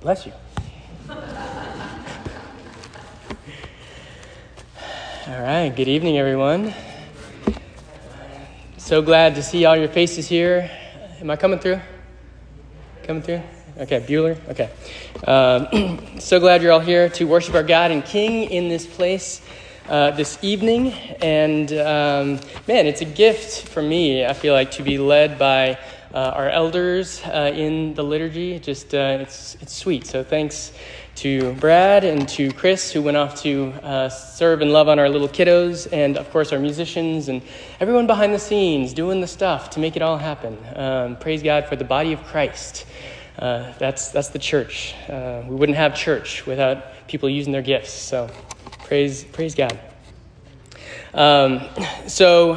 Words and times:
Bless 0.00 0.24
you. 0.24 0.32
All 1.10 1.16
right, 5.26 5.68
good 5.68 5.88
evening, 5.88 6.16
everyone. 6.16 6.72
So 8.78 9.02
glad 9.02 9.34
to 9.34 9.42
see 9.42 9.66
all 9.66 9.76
your 9.76 9.88
faces 9.88 10.26
here. 10.26 10.70
Am 11.20 11.28
I 11.28 11.36
coming 11.36 11.58
through? 11.58 11.80
Coming 13.02 13.22
through? 13.22 13.42
Okay, 13.76 14.00
Bueller? 14.00 14.38
Okay. 14.48 14.70
Um, 15.26 15.98
so 16.18 16.40
glad 16.40 16.62
you're 16.62 16.72
all 16.72 16.80
here 16.80 17.10
to 17.10 17.26
worship 17.26 17.54
our 17.54 17.62
God 17.62 17.90
and 17.90 18.02
King 18.02 18.44
in 18.50 18.70
this 18.70 18.86
place 18.86 19.42
uh, 19.90 20.12
this 20.12 20.38
evening. 20.40 20.94
And 21.20 21.70
um, 21.74 22.40
man, 22.66 22.86
it's 22.86 23.02
a 23.02 23.04
gift 23.04 23.68
for 23.68 23.82
me, 23.82 24.24
I 24.24 24.32
feel 24.32 24.54
like, 24.54 24.70
to 24.72 24.82
be 24.82 24.96
led 24.96 25.38
by 25.38 25.78
our 26.18 26.48
elders 26.48 27.22
uh, 27.24 27.52
in 27.54 27.94
the 27.94 28.02
liturgy. 28.02 28.58
Just 28.58 28.94
uh, 28.94 29.18
it's 29.20 29.56
it's 29.60 29.74
sweet. 29.74 30.06
So 30.06 30.24
thanks 30.24 30.72
to 31.16 31.52
Brad 31.54 32.04
and 32.04 32.28
to 32.30 32.52
Chris 32.52 32.90
who 32.90 33.02
went 33.02 33.16
off 33.16 33.42
to 33.42 33.72
uh, 33.82 34.08
serve 34.08 34.62
and 34.62 34.72
love 34.72 34.88
on 34.88 34.98
our 34.98 35.08
little 35.08 35.28
kiddos, 35.28 35.86
and 35.92 36.16
of 36.16 36.30
course 36.30 36.52
our 36.52 36.58
musicians 36.58 37.28
and 37.28 37.42
everyone 37.78 38.06
behind 38.06 38.32
the 38.32 38.38
scenes 38.38 38.92
doing 38.92 39.20
the 39.20 39.26
stuff 39.26 39.70
to 39.70 39.80
make 39.80 39.96
it 39.96 40.02
all 40.02 40.18
happen. 40.18 40.58
Um, 40.74 41.16
praise 41.16 41.42
God 41.42 41.66
for 41.66 41.76
the 41.76 41.84
body 41.84 42.12
of 42.12 42.22
Christ. 42.24 42.86
Uh, 43.38 43.72
that's 43.78 44.10
that's 44.10 44.28
the 44.28 44.38
church. 44.38 44.94
Uh, 45.08 45.42
we 45.46 45.54
wouldn't 45.54 45.78
have 45.78 45.94
church 45.94 46.46
without 46.46 47.06
people 47.08 47.28
using 47.28 47.52
their 47.52 47.62
gifts. 47.62 47.92
So 47.92 48.30
praise 48.84 49.24
praise 49.24 49.54
God. 49.54 49.78
Um, 51.14 51.62
so 52.06 52.56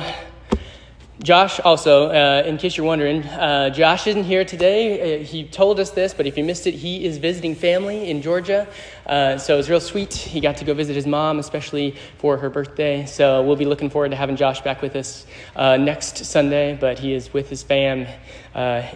Josh, 1.23 1.61
also, 1.61 2.09
uh, 2.09 2.43
in 2.45 2.57
case 2.57 2.75
you're 2.75 2.85
wondering, 2.85 3.23
uh, 3.23 3.69
Josh 3.69 4.07
isn't 4.07 4.25
here 4.25 4.43
today. 4.43 5.21
Uh, 5.21 5.23
he 5.23 5.45
told 5.47 5.79
us 5.79 5.91
this, 5.91 6.13
but 6.13 6.27
if 6.27 6.37
you 6.37 6.43
missed 6.43 6.67
it, 6.67 6.73
he 6.73 7.05
is 7.05 7.17
visiting 7.17 7.55
family 7.55 8.09
in 8.09 8.21
Georgia. 8.21 8.67
Uh, 9.05 9.37
so 9.37 9.57
it's 9.57 9.69
real 9.69 9.79
sweet. 9.79 10.13
He 10.13 10.41
got 10.41 10.57
to 10.57 10.65
go 10.65 10.73
visit 10.73 10.97
his 10.97 11.07
mom, 11.07 11.39
especially 11.39 11.95
for 12.17 12.35
her 12.35 12.49
birthday. 12.49 13.05
So 13.05 13.41
we'll 13.41 13.55
be 13.55 13.63
looking 13.63 13.89
forward 13.89 14.09
to 14.09 14.17
having 14.17 14.35
Josh 14.35 14.59
back 14.63 14.81
with 14.81 14.97
us 14.97 15.25
uh, 15.55 15.77
next 15.77 16.25
Sunday. 16.25 16.75
But 16.75 16.99
he 16.99 17.13
is 17.13 17.31
with 17.31 17.47
his 17.47 17.63
fam 17.63 18.05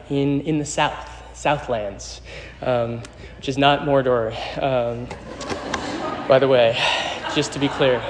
in, 0.09 0.41
in 0.41 0.59
the 0.59 0.65
South, 0.65 1.09
Southlands, 1.33 2.19
um, 2.61 3.03
which 3.37 3.47
is 3.47 3.57
not 3.57 3.83
Mordor, 3.83 4.33
um, 4.61 5.07
by 6.27 6.39
the 6.39 6.47
way, 6.49 6.77
just 7.33 7.53
to 7.53 7.59
be 7.59 7.69
clear. 7.69 8.03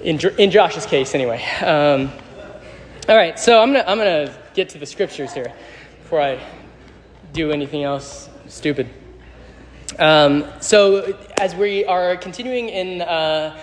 In, 0.00 0.18
in 0.38 0.50
Josh's 0.50 0.86
case, 0.86 1.14
anyway. 1.14 1.44
Um, 1.60 2.10
all 3.08 3.16
right, 3.16 3.36
so 3.36 3.60
I'm 3.60 3.72
gonna 3.72 3.84
I'm 3.86 3.98
gonna 3.98 4.32
get 4.54 4.68
to 4.70 4.78
the 4.78 4.86
scriptures 4.86 5.32
here 5.32 5.52
before 6.02 6.20
I 6.20 6.38
do 7.32 7.50
anything 7.50 7.82
else 7.82 8.28
stupid. 8.46 8.88
Um, 9.98 10.44
so 10.60 11.18
as 11.40 11.54
we 11.56 11.84
are 11.84 12.16
continuing 12.16 12.68
in 12.68 13.02
uh, 13.02 13.58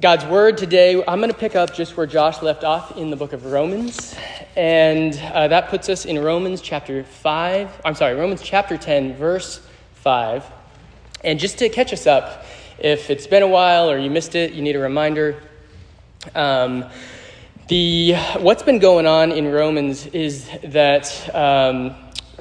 God's 0.00 0.24
Word 0.26 0.58
today, 0.58 1.02
I'm 1.08 1.18
going 1.18 1.32
to 1.32 1.36
pick 1.36 1.56
up 1.56 1.74
just 1.74 1.96
where 1.96 2.06
Josh 2.06 2.40
left 2.40 2.62
off 2.62 2.96
in 2.96 3.10
the 3.10 3.16
book 3.16 3.32
of 3.32 3.46
Romans, 3.46 4.14
and 4.54 5.18
uh, 5.32 5.48
that 5.48 5.68
puts 5.68 5.88
us 5.88 6.04
in 6.06 6.20
Romans 6.20 6.60
chapter 6.60 7.02
five. 7.02 7.68
I'm 7.84 7.96
sorry, 7.96 8.14
Romans 8.14 8.42
chapter 8.42 8.76
ten, 8.76 9.16
verse 9.16 9.60
five. 9.94 10.44
And 11.24 11.40
just 11.40 11.58
to 11.58 11.68
catch 11.68 11.92
us 11.92 12.06
up, 12.06 12.44
if 12.78 13.10
it's 13.10 13.26
been 13.26 13.42
a 13.42 13.48
while 13.48 13.90
or 13.90 13.98
you 13.98 14.10
missed 14.10 14.36
it, 14.36 14.52
you 14.52 14.62
need 14.62 14.76
a 14.76 14.80
reminder. 14.80 15.42
Um, 16.34 16.84
the, 17.68 18.14
what's 18.38 18.62
been 18.62 18.80
going 18.80 19.06
on 19.06 19.30
in 19.30 19.50
Romans 19.50 20.06
is 20.06 20.48
that 20.64 21.34
um, 21.34 21.94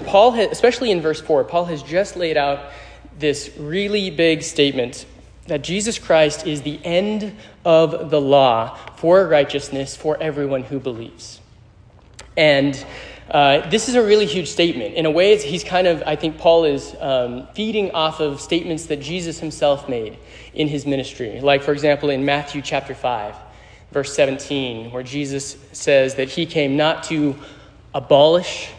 Paul, 0.05 0.31
has, 0.31 0.51
especially 0.51 0.91
in 0.91 1.01
verse 1.01 1.21
4, 1.21 1.43
Paul 1.43 1.65
has 1.65 1.83
just 1.83 2.15
laid 2.15 2.37
out 2.37 2.71
this 3.19 3.51
really 3.57 4.09
big 4.09 4.41
statement 4.41 5.05
that 5.47 5.63
Jesus 5.63 5.99
Christ 5.99 6.47
is 6.47 6.63
the 6.63 6.79
end 6.83 7.35
of 7.65 8.09
the 8.09 8.19
law 8.19 8.75
for 8.95 9.27
righteousness 9.27 9.95
for 9.95 10.17
everyone 10.21 10.63
who 10.63 10.79
believes. 10.79 11.39
And 12.35 12.83
uh, 13.29 13.69
this 13.69 13.89
is 13.89 13.95
a 13.95 14.03
really 14.03 14.25
huge 14.25 14.49
statement. 14.49 14.95
In 14.95 15.05
a 15.05 15.11
way, 15.11 15.37
he's 15.37 15.63
kind 15.63 15.87
of, 15.87 16.01
I 16.05 16.15
think 16.15 16.37
Paul 16.37 16.65
is 16.65 16.95
um, 16.99 17.47
feeding 17.53 17.91
off 17.91 18.19
of 18.19 18.41
statements 18.41 18.87
that 18.87 19.01
Jesus 19.01 19.39
himself 19.39 19.87
made 19.87 20.17
in 20.53 20.67
his 20.67 20.85
ministry. 20.85 21.39
Like, 21.41 21.61
for 21.61 21.73
example, 21.73 22.09
in 22.09 22.25
Matthew 22.25 22.61
chapter 22.61 22.95
5 22.95 23.35
verse 23.91 24.13
17, 24.15 24.91
where 24.91 25.03
Jesus 25.03 25.57
says 25.73 26.15
that 26.15 26.29
he 26.29 26.45
came 26.45 26.77
not 26.77 27.03
to 27.03 27.35
abolish 27.93 28.69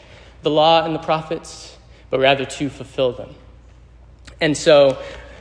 the 0.43 0.51
law 0.51 0.85
and 0.85 0.95
the 0.95 0.99
prophets, 0.99 1.77
but 2.11 2.21
rather 2.21 2.45
to 2.45 2.69
fulfill 2.69 3.13
them. 3.13 3.35
And 4.41 4.57
so, 4.57 5.01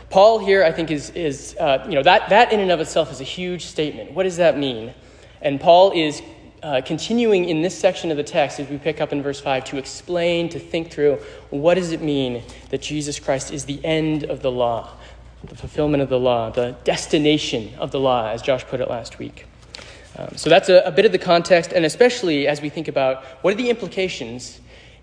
Paul 0.10 0.40
here, 0.40 0.64
I 0.64 0.72
think, 0.72 0.92
is, 0.92 1.10
is 1.12 1.56
uh, 1.58 1.86
you 1.88 1.96
know, 1.96 2.04
that, 2.04 2.30
that 2.30 2.52
in 2.52 2.60
and 2.60 2.72
of 2.72 2.81
itself 2.81 3.12
is 3.12 3.22
a 3.22 3.26
huge 3.26 3.66
statement. 3.66 4.12
What 4.12 4.24
does 4.24 4.38
that 4.38 4.58
mean? 4.58 4.94
And 5.42 5.60
Paul 5.60 5.92
is 5.92 6.22
uh, 6.62 6.81
continuing 6.86 7.46
in 7.50 7.62
this 7.62 7.78
section 7.78 8.12
of 8.12 8.18
the 8.18 8.24
text, 8.24 8.60
as 8.60 8.70
we 8.70 8.78
pick 8.78 9.02
up 9.02 9.12
in 9.12 9.24
verse 9.24 9.40
5, 9.40 9.66
to 9.66 9.78
explain, 9.78 10.50
to 10.50 10.60
think 10.60 10.92
through 10.92 11.18
what 11.50 11.76
does 11.76 11.92
it 11.92 12.02
mean 12.02 12.44
that 12.70 12.81
Jesus 12.81 13.20
Christ 13.20 13.52
is 13.52 13.66
the 13.66 13.84
end 13.84 14.26
of 14.26 14.42
the 14.42 14.52
law, 14.52 14.92
the 15.44 15.56
fulfillment 15.56 16.04
of 16.04 16.10
the 16.10 16.20
law, 16.20 16.52
the 16.52 16.76
destination 16.84 17.74
of 17.80 17.92
the 17.92 18.00
law, 18.00 18.30
as 18.30 18.42
Josh 18.42 18.64
put 18.66 18.80
it 18.80 18.90
last 18.90 19.18
week. 19.18 19.48
Um, 20.18 20.36
so 20.36 20.50
that's 20.50 20.70
a, 20.70 20.82
a, 20.82 20.92
bit 20.92 21.06
of 21.06 21.12
the 21.12 21.20
context, 21.20 21.72
and 21.72 21.86
especially 21.86 22.48
as 22.48 22.62
we 22.62 22.70
think 22.70 22.88
about 22.88 23.24
what 23.44 23.54
are 23.54 23.58
the 23.58 23.70
implications 23.70 24.60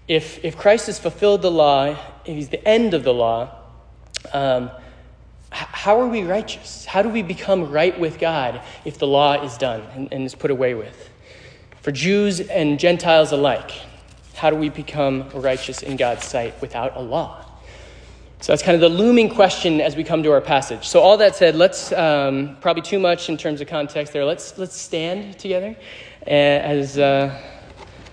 if, 0.08 0.42
if 0.42 0.56
Christ 0.56 0.86
has 0.86 0.98
fulfilled 0.98 1.42
the 1.42 1.50
law, 1.50 1.96
if 2.24 2.34
he's 2.34 2.48
the 2.48 2.66
end 2.66 2.94
of 2.94 3.04
the 3.04 3.12
law, 3.12 3.54
um, 4.32 4.70
how 5.50 6.00
are 6.00 6.08
we 6.08 6.24
righteous? 6.24 6.86
How 6.86 7.02
do 7.02 7.08
we 7.08 7.22
become 7.22 7.70
right 7.70 7.98
with 7.98 8.18
God 8.18 8.60
if 8.84 8.98
the 8.98 9.06
law 9.06 9.42
is 9.44 9.56
done 9.56 9.82
and, 9.94 10.12
and 10.12 10.24
is 10.24 10.34
put 10.34 10.50
away 10.50 10.74
with? 10.74 11.10
For 11.82 11.92
Jews 11.92 12.40
and 12.40 12.78
Gentiles 12.78 13.32
alike, 13.32 13.70
how 14.34 14.50
do 14.50 14.56
we 14.56 14.68
become 14.68 15.28
righteous 15.30 15.82
in 15.82 15.96
God's 15.96 16.24
sight 16.24 16.60
without 16.60 16.96
a 16.96 17.00
law? 17.00 17.44
So 18.40 18.52
that's 18.52 18.62
kind 18.62 18.76
of 18.76 18.80
the 18.80 18.88
looming 18.88 19.30
question 19.30 19.80
as 19.80 19.96
we 19.96 20.04
come 20.04 20.22
to 20.22 20.30
our 20.30 20.40
passage. 20.40 20.86
So 20.86 21.00
all 21.00 21.16
that 21.16 21.34
said, 21.34 21.56
let's 21.56 21.90
um, 21.92 22.56
probably 22.60 22.82
too 22.82 23.00
much 23.00 23.28
in 23.28 23.36
terms 23.36 23.60
of 23.60 23.66
context 23.66 24.12
there. 24.12 24.24
Let's 24.24 24.56
let's 24.56 24.76
stand 24.76 25.36
together 25.40 25.76
as 26.22 26.98
uh, 26.98 27.36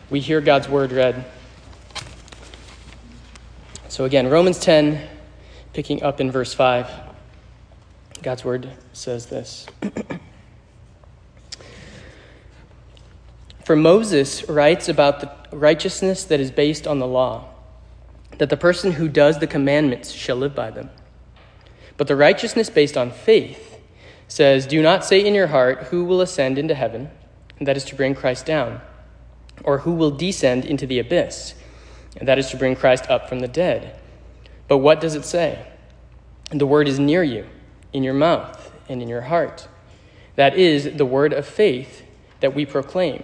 we 0.09 0.19
hear 0.19 0.41
God's 0.41 0.67
word 0.67 0.91
read. 0.91 1.23
So 3.87 4.05
again, 4.05 4.27
Romans 4.27 4.57
ten, 4.57 5.07
picking 5.73 6.01
up 6.01 6.19
in 6.19 6.31
verse 6.31 6.55
five. 6.55 6.89
God's 8.23 8.43
word 8.43 8.71
says 8.93 9.27
this. 9.27 9.67
For 13.63 13.75
Moses 13.75 14.49
writes 14.49 14.89
about 14.89 15.19
the 15.19 15.31
righteousness 15.55 16.23
that 16.25 16.39
is 16.39 16.49
based 16.49 16.87
on 16.87 16.97
the 16.97 17.07
law 17.07 17.54
that 18.37 18.49
the 18.49 18.57
person 18.57 18.93
who 18.93 19.07
does 19.07 19.39
the 19.39 19.47
commandments 19.47 20.11
shall 20.11 20.35
live 20.35 20.55
by 20.55 20.71
them. 20.71 20.89
But 21.97 22.07
the 22.07 22.15
righteousness 22.15 22.69
based 22.69 22.97
on 22.97 23.11
faith 23.11 23.79
says, 24.27 24.67
Do 24.67 24.81
not 24.81 25.05
say 25.05 25.25
in 25.25 25.33
your 25.33 25.47
heart, 25.47 25.83
Who 25.85 26.03
will 26.03 26.21
ascend 26.21 26.57
into 26.57 26.75
heaven? 26.75 27.09
And 27.57 27.67
that 27.67 27.77
is 27.77 27.85
to 27.85 27.95
bring 27.95 28.15
Christ 28.15 28.45
down. 28.45 28.81
Or 29.63 29.79
who 29.79 29.93
will 29.93 30.11
descend 30.11 30.65
into 30.65 30.85
the 30.85 30.99
abyss? 30.99 31.53
And 32.17 32.27
that 32.27 32.37
is 32.37 32.49
to 32.49 32.57
bring 32.57 32.75
Christ 32.75 33.09
up 33.09 33.29
from 33.29 33.39
the 33.39 33.47
dead. 33.47 33.97
But 34.67 34.79
what 34.79 34.99
does 34.99 35.15
it 35.15 35.25
say? 35.25 35.67
The 36.51 36.67
word 36.67 36.87
is 36.87 36.99
near 36.99 37.23
you, 37.23 37.47
in 37.93 38.03
your 38.03 38.13
mouth 38.13 38.71
and 38.89 39.01
in 39.01 39.07
your 39.07 39.21
heart. 39.21 39.67
That 40.35 40.55
is 40.57 40.97
the 40.97 41.05
word 41.05 41.33
of 41.33 41.45
faith 41.45 42.03
that 42.41 42.53
we 42.53 42.65
proclaim. 42.65 43.23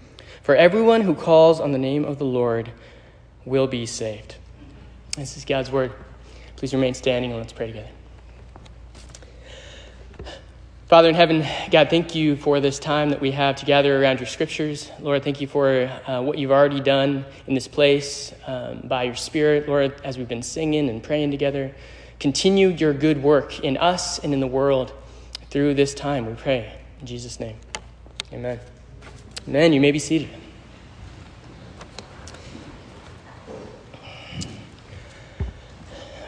For 0.41 0.55
everyone 0.55 1.01
who 1.01 1.13
calls 1.13 1.59
on 1.59 1.71
the 1.71 1.77
name 1.77 2.03
of 2.03 2.17
the 2.17 2.25
Lord 2.25 2.71
will 3.45 3.67
be 3.67 3.85
saved. 3.85 4.35
This 5.15 5.37
is 5.37 5.45
God's 5.45 5.71
word. 5.71 5.91
Please 6.55 6.73
remain 6.73 6.93
standing 6.93 7.31
and 7.31 7.39
let's 7.39 7.53
pray 7.53 7.67
together. 7.67 7.89
Father 10.87 11.07
in 11.07 11.15
heaven, 11.15 11.45
God, 11.71 11.89
thank 11.89 12.15
you 12.15 12.35
for 12.35 12.59
this 12.59 12.77
time 12.77 13.11
that 13.11 13.21
we 13.21 13.31
have 13.31 13.55
to 13.57 13.65
gather 13.65 14.01
around 14.01 14.19
your 14.19 14.27
scriptures. 14.27 14.91
Lord, 14.99 15.23
thank 15.23 15.39
you 15.39 15.47
for 15.47 15.89
uh, 16.05 16.21
what 16.21 16.37
you've 16.37 16.51
already 16.51 16.81
done 16.81 17.23
in 17.47 17.53
this 17.53 17.67
place 17.67 18.33
um, 18.45 18.81
by 18.83 19.03
your 19.03 19.15
Spirit. 19.15 19.69
Lord, 19.69 19.93
as 20.03 20.17
we've 20.17 20.27
been 20.27 20.43
singing 20.43 20.89
and 20.89 21.01
praying 21.01 21.31
together, 21.31 21.73
continue 22.19 22.67
your 22.67 22.93
good 22.93 23.23
work 23.23 23.61
in 23.61 23.77
us 23.77 24.19
and 24.19 24.33
in 24.33 24.41
the 24.41 24.47
world 24.47 24.91
through 25.49 25.75
this 25.75 25.93
time, 25.93 26.25
we 26.25 26.33
pray. 26.33 26.77
In 26.99 27.07
Jesus' 27.07 27.39
name. 27.39 27.55
Amen. 28.33 28.59
Amen. 29.47 29.73
You 29.73 29.81
may 29.81 29.91
be 29.91 29.97
seated. 29.97 30.29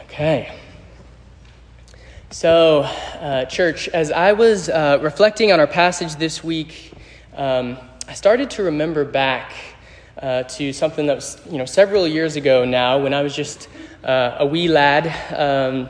Okay. 0.06 0.52
So, 2.30 2.80
uh, 2.80 3.44
church, 3.44 3.88
as 3.88 4.10
I 4.10 4.32
was 4.32 4.68
uh, 4.68 4.98
reflecting 5.00 5.52
on 5.52 5.60
our 5.60 5.68
passage 5.68 6.16
this 6.16 6.42
week, 6.42 6.92
um, 7.36 7.78
I 8.08 8.14
started 8.14 8.50
to 8.50 8.64
remember 8.64 9.04
back 9.04 9.52
uh, 10.20 10.42
to 10.42 10.72
something 10.72 11.06
that 11.06 11.14
was, 11.14 11.40
you 11.48 11.58
know, 11.58 11.66
several 11.66 12.08
years 12.08 12.34
ago 12.34 12.64
now 12.64 12.98
when 12.98 13.14
I 13.14 13.22
was 13.22 13.34
just 13.34 13.68
uh, 14.02 14.38
a 14.40 14.46
wee 14.46 14.66
lad, 14.66 15.06
um, 15.32 15.88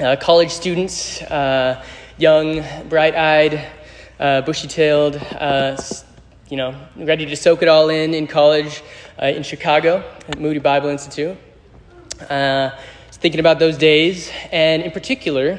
uh, 0.00 0.16
college 0.16 0.50
student, 0.50 1.22
uh, 1.30 1.80
young, 2.18 2.64
bright 2.88 3.14
eyed, 3.14 3.64
bushy 4.44 4.66
tailed, 4.66 5.14
you 6.48 6.56
know, 6.56 6.74
ready 6.96 7.26
to 7.26 7.36
soak 7.36 7.62
it 7.62 7.68
all 7.68 7.88
in 7.88 8.14
in 8.14 8.26
college 8.26 8.82
in 9.20 9.42
Chicago 9.42 10.04
at 10.28 10.38
Moody 10.38 10.60
Bible 10.60 10.88
Institute 10.88 11.36
thinking 13.24 13.40
about 13.40 13.58
those 13.58 13.78
days, 13.78 14.30
and 14.52 14.82
in 14.82 14.90
particular, 14.90 15.58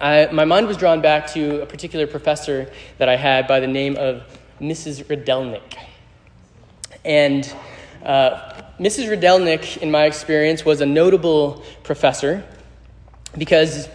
I, 0.00 0.30
my 0.32 0.46
mind 0.46 0.66
was 0.68 0.78
drawn 0.78 1.02
back 1.02 1.26
to 1.34 1.60
a 1.60 1.66
particular 1.66 2.06
professor 2.06 2.72
that 2.96 3.10
I 3.10 3.16
had 3.16 3.46
by 3.46 3.60
the 3.60 3.66
name 3.66 3.94
of 3.96 4.22
Mrs. 4.58 5.04
Rydelnik. 5.04 5.76
And 7.04 7.44
uh, 8.02 8.62
Mrs. 8.80 9.14
Rydelnik, 9.14 9.82
in 9.82 9.90
my 9.90 10.06
experience, 10.06 10.64
was 10.64 10.80
a 10.80 10.86
notable 10.86 11.62
professor 11.82 12.42
because, 13.36 13.90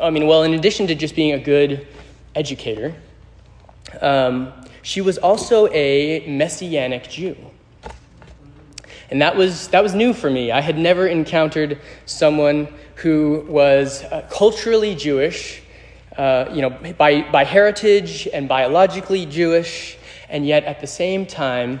I 0.00 0.10
mean, 0.10 0.26
well, 0.26 0.42
in 0.42 0.54
addition 0.54 0.88
to 0.88 0.96
just 0.96 1.14
being 1.14 1.30
a 1.30 1.38
good 1.38 1.86
educator, 2.34 2.92
um, 4.00 4.52
she 4.84 5.00
was 5.00 5.16
also 5.16 5.66
a 5.72 6.24
Messianic 6.28 7.08
Jew. 7.08 7.36
And 9.10 9.20
that 9.22 9.34
was, 9.34 9.68
that 9.68 9.82
was 9.82 9.94
new 9.94 10.12
for 10.12 10.28
me. 10.30 10.52
I 10.52 10.60
had 10.60 10.78
never 10.78 11.06
encountered 11.06 11.80
someone 12.04 12.68
who 12.96 13.46
was 13.48 14.04
uh, 14.04 14.28
culturally 14.30 14.94
Jewish, 14.94 15.62
uh, 16.18 16.50
you 16.52 16.60
know, 16.60 16.70
by, 16.98 17.22
by 17.32 17.44
heritage 17.44 18.28
and 18.32 18.46
biologically 18.46 19.24
Jewish, 19.24 19.96
and 20.28 20.46
yet 20.46 20.64
at 20.64 20.82
the 20.82 20.86
same 20.86 21.24
time 21.24 21.80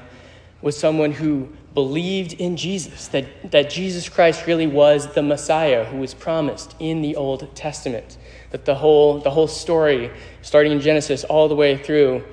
was 0.62 0.76
someone 0.76 1.12
who 1.12 1.50
believed 1.74 2.32
in 2.34 2.56
Jesus, 2.56 3.08
that, 3.08 3.50
that 3.50 3.68
Jesus 3.68 4.08
Christ 4.08 4.46
really 4.46 4.66
was 4.66 5.12
the 5.12 5.22
Messiah 5.22 5.84
who 5.84 5.98
was 5.98 6.14
promised 6.14 6.74
in 6.78 7.02
the 7.02 7.16
Old 7.16 7.54
Testament. 7.54 8.16
That 8.50 8.64
the 8.64 8.76
whole, 8.76 9.18
the 9.18 9.30
whole 9.30 9.48
story, 9.48 10.10
starting 10.40 10.72
in 10.72 10.80
Genesis 10.80 11.24
all 11.24 11.48
the 11.48 11.56
way 11.56 11.76
through, 11.76 12.24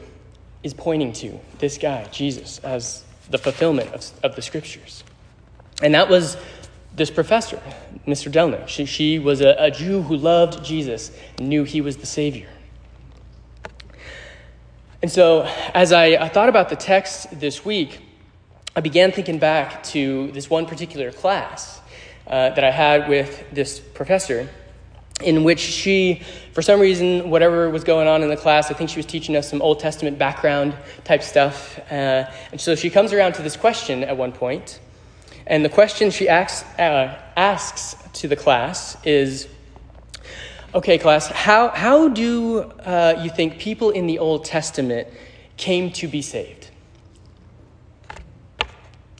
is 0.63 0.73
pointing 0.73 1.13
to 1.13 1.39
this 1.59 1.77
guy, 1.77 2.05
Jesus, 2.11 2.59
as 2.59 3.03
the 3.29 3.37
fulfillment 3.37 3.93
of, 3.93 4.11
of 4.23 4.35
the 4.35 4.41
scriptures. 4.41 5.03
And 5.81 5.95
that 5.95 6.09
was 6.09 6.37
this 6.95 7.09
professor, 7.09 7.61
Mrs. 8.05 8.31
Rydelnik. 8.31 8.67
She, 8.67 8.85
she 8.85 9.19
was 9.19 9.41
a, 9.41 9.55
a 9.57 9.71
Jew 9.71 10.01
who 10.01 10.17
loved 10.17 10.63
Jesus 10.63 11.11
and 11.37 11.49
knew 11.49 11.63
he 11.63 11.81
was 11.81 11.97
the 11.97 12.05
Savior. 12.05 12.49
And 15.01 15.11
so, 15.11 15.43
as 15.73 15.91
I, 15.91 16.09
I 16.09 16.29
thought 16.29 16.49
about 16.49 16.69
the 16.69 16.75
text 16.75 17.39
this 17.39 17.65
week, 17.65 17.99
I 18.75 18.81
began 18.81 19.11
thinking 19.11 19.39
back 19.39 19.83
to 19.83 20.31
this 20.31 20.49
one 20.49 20.65
particular 20.65 21.11
class 21.11 21.81
uh, 22.27 22.51
that 22.51 22.63
I 22.63 22.71
had 22.71 23.09
with 23.09 23.45
this 23.51 23.79
professor 23.79 24.47
in 25.21 25.43
which 25.43 25.59
she, 25.59 26.21
for 26.53 26.61
some 26.61 26.79
reason, 26.79 27.29
whatever 27.29 27.69
was 27.69 27.83
going 27.83 28.07
on 28.07 28.23
in 28.23 28.29
the 28.29 28.37
class, 28.37 28.71
I 28.71 28.73
think 28.73 28.89
she 28.89 28.97
was 28.97 29.05
teaching 29.05 29.35
us 29.35 29.49
some 29.49 29.61
Old 29.61 29.79
Testament 29.79 30.17
background 30.17 30.75
type 31.03 31.23
stuff. 31.23 31.79
Uh, 31.91 32.29
and 32.51 32.59
so 32.59 32.75
she 32.75 32.89
comes 32.89 33.13
around 33.13 33.33
to 33.33 33.41
this 33.41 33.57
question 33.57 34.03
at 34.03 34.17
one 34.17 34.31
point, 34.31 34.79
and 35.47 35.63
the 35.65 35.69
question 35.69 36.11
she 36.11 36.29
asks, 36.29 36.63
uh, 36.79 37.17
asks 37.35 37.95
to 38.13 38.27
the 38.27 38.35
class 38.35 38.97
is 39.05 39.47
Okay, 40.73 40.97
class, 40.97 41.27
how, 41.27 41.67
how 41.67 42.07
do 42.07 42.61
uh, 42.61 43.19
you 43.21 43.29
think 43.29 43.59
people 43.59 43.89
in 43.89 44.07
the 44.07 44.19
Old 44.19 44.45
Testament 44.45 45.05
came 45.57 45.91
to 45.91 46.07
be 46.07 46.21
saved? 46.21 46.70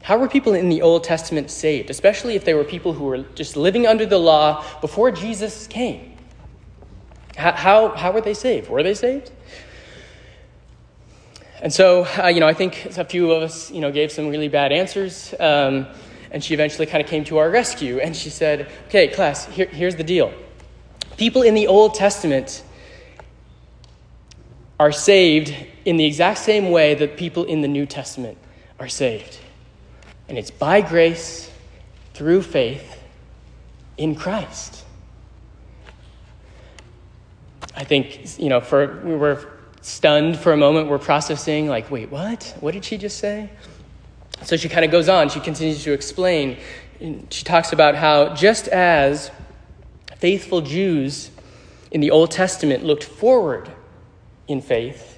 How 0.02 0.18
were 0.18 0.28
people 0.28 0.52
in 0.54 0.68
the 0.68 0.82
Old 0.82 1.04
Testament 1.04 1.50
saved, 1.50 1.88
especially 1.88 2.34
if 2.34 2.44
they 2.44 2.54
were 2.54 2.64
people 2.64 2.92
who 2.92 3.04
were 3.04 3.18
just 3.34 3.56
living 3.56 3.86
under 3.86 4.04
the 4.04 4.18
law 4.18 4.64
before 4.80 5.12
Jesus 5.12 5.66
came? 5.68 6.16
How, 7.36 7.52
how, 7.52 7.88
how 7.90 8.12
were 8.12 8.20
they 8.20 8.34
saved? 8.34 8.68
Were 8.68 8.82
they 8.82 8.94
saved? 8.94 9.30
And 11.62 11.72
so, 11.72 12.04
uh, 12.18 12.26
you 12.26 12.40
know, 12.40 12.48
I 12.48 12.54
think 12.54 12.86
a 12.98 13.04
few 13.04 13.30
of 13.30 13.44
us, 13.44 13.70
you 13.70 13.80
know, 13.80 13.92
gave 13.92 14.10
some 14.10 14.26
really 14.28 14.48
bad 14.48 14.72
answers. 14.72 15.32
Um, 15.38 15.86
and 16.32 16.42
she 16.42 16.54
eventually 16.54 16.86
kind 16.86 17.02
of 17.02 17.08
came 17.08 17.24
to 17.26 17.38
our 17.38 17.48
rescue. 17.48 18.00
And 18.00 18.16
she 18.16 18.30
said, 18.30 18.68
okay, 18.88 19.06
class, 19.06 19.46
here, 19.46 19.66
here's 19.66 19.94
the 19.94 20.02
deal. 20.02 20.32
People 21.16 21.42
in 21.42 21.54
the 21.54 21.68
Old 21.68 21.94
Testament 21.94 22.64
are 24.80 24.90
saved 24.90 25.54
in 25.84 25.96
the 25.96 26.04
exact 26.04 26.38
same 26.38 26.70
way 26.70 26.94
that 26.94 27.16
people 27.16 27.44
in 27.44 27.60
the 27.60 27.68
New 27.68 27.86
Testament 27.86 28.36
are 28.80 28.88
saved. 28.88 29.38
And 30.32 30.38
it's 30.38 30.50
by 30.50 30.80
grace, 30.80 31.50
through 32.14 32.40
faith, 32.40 33.02
in 33.98 34.14
Christ. 34.14 34.82
I 37.76 37.84
think, 37.84 38.38
you 38.38 38.48
know, 38.48 38.62
for, 38.62 38.98
we 39.04 39.14
were 39.14 39.46
stunned 39.82 40.38
for 40.38 40.54
a 40.54 40.56
moment. 40.56 40.88
We're 40.88 40.96
processing, 40.96 41.68
like, 41.68 41.90
wait, 41.90 42.10
what? 42.10 42.56
What 42.60 42.72
did 42.72 42.82
she 42.82 42.96
just 42.96 43.18
say? 43.18 43.50
So 44.42 44.56
she 44.56 44.70
kind 44.70 44.86
of 44.86 44.90
goes 44.90 45.06
on. 45.06 45.28
She 45.28 45.38
continues 45.38 45.84
to 45.84 45.92
explain. 45.92 46.56
She 47.28 47.44
talks 47.44 47.74
about 47.74 47.94
how 47.94 48.34
just 48.34 48.68
as 48.68 49.30
faithful 50.16 50.62
Jews 50.62 51.30
in 51.90 52.00
the 52.00 52.10
Old 52.10 52.30
Testament 52.30 52.82
looked 52.82 53.04
forward 53.04 53.70
in 54.48 54.62
faith, 54.62 55.11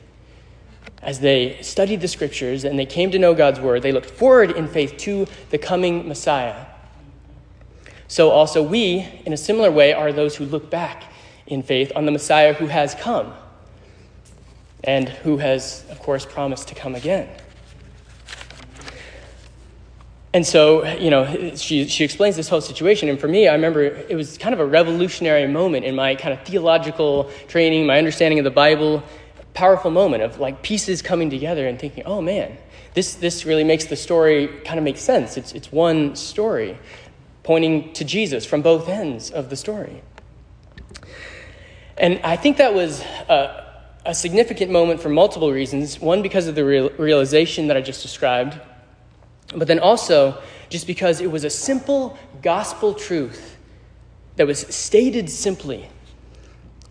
as 1.04 1.20
they 1.20 1.58
studied 1.62 2.00
the 2.00 2.08
scriptures 2.08 2.64
and 2.64 2.78
they 2.78 2.86
came 2.86 3.10
to 3.10 3.18
know 3.18 3.34
God's 3.34 3.60
word, 3.60 3.82
they 3.82 3.92
looked 3.92 4.10
forward 4.10 4.50
in 4.52 4.68
faith 4.68 4.96
to 4.98 5.26
the 5.50 5.58
coming 5.58 6.08
Messiah. 6.08 6.66
So 8.08 8.30
also 8.30 8.62
we, 8.62 9.08
in 9.24 9.32
a 9.32 9.36
similar 9.36 9.70
way, 9.70 9.92
are 9.92 10.12
those 10.12 10.36
who 10.36 10.44
look 10.44 10.70
back 10.70 11.04
in 11.46 11.62
faith 11.62 11.92
on 11.94 12.06
the 12.06 12.12
Messiah 12.12 12.54
who 12.54 12.66
has 12.66 12.94
come 12.94 13.34
and 14.82 15.08
who 15.08 15.38
has, 15.38 15.84
of 15.90 15.99
course, 15.99 16.25
promised 16.25 16.68
to 16.68 16.75
come 16.75 16.94
again. 16.94 17.28
And 20.34 20.44
so, 20.44 20.84
you 20.84 21.11
know, 21.11 21.54
she, 21.54 21.87
she 21.87 22.02
explains 22.02 22.34
this 22.34 22.49
whole 22.49 22.61
situation. 22.61 23.08
And 23.08 23.20
for 23.20 23.28
me, 23.28 23.46
I 23.46 23.54
remember 23.54 23.82
it 23.82 24.16
was 24.16 24.37
kind 24.37 24.52
of 24.52 24.58
a 24.58 24.66
revolutionary 24.66 25.46
moment 25.46 25.84
in 25.84 25.94
my 25.94 26.16
kind 26.16 26.34
of 26.34 26.44
theological 26.44 27.30
training, 27.46 27.87
my 27.87 27.99
understanding 27.99 28.40
of 28.40 28.44
the 28.44 28.50
Bible 28.50 29.02
powerful 29.54 29.90
moment 29.90 30.23
of 30.23 30.38
like 30.38 30.62
pieces 30.62 31.00
coming 31.00 31.30
together 31.30 31.66
and 31.66 31.78
thinking, 31.78 32.04
oh 32.04 32.20
man, 32.20 32.58
this, 32.92 33.14
this 33.14 33.44
really 33.44 33.64
makes 33.64 33.87
the 33.87 33.96
story 33.96 34.49
kind 34.64 34.78
of 34.78 34.84
make 34.84 34.99
sense. 34.99 35.37
It's, 35.37 35.52
it's 35.52 35.73
one 35.73 36.14
story 36.16 36.78
pointing 37.42 37.92
to 37.94 38.04
Jesus 38.04 38.44
from 38.44 38.62
both 38.62 38.88
ends 38.88 39.30
of 39.30 39.50
the 39.50 39.56
story. 39.56 40.02
And 41.96 42.20
I 42.25 42.37
think 42.37 42.56
that 42.56 42.75
was 42.75 43.00
a, 43.28 43.82
a 44.04 44.14
significant 44.14 44.73
moment 44.73 45.00
for 45.00 45.08
multiple 45.08 45.52
reasons. 45.52 46.00
One, 46.00 46.23
because 46.23 46.49
of 46.49 46.54
the 46.54 46.64
real, 46.64 46.90
realization 46.90 47.68
that 47.68 47.76
I 47.76 47.80
just 47.80 48.02
described, 48.02 48.58
but 49.54 49.68
then 49.68 49.78
also 49.78 50.40
just 50.68 50.87
because 50.87 51.20
it 51.20 51.30
was 51.30 51.44
a 51.44 51.50
simple 51.50 52.18
gospel 52.42 52.94
truth 52.94 53.56
that 54.37 54.46
was 54.46 54.61
stated 54.75 55.30
simply, 55.30 55.88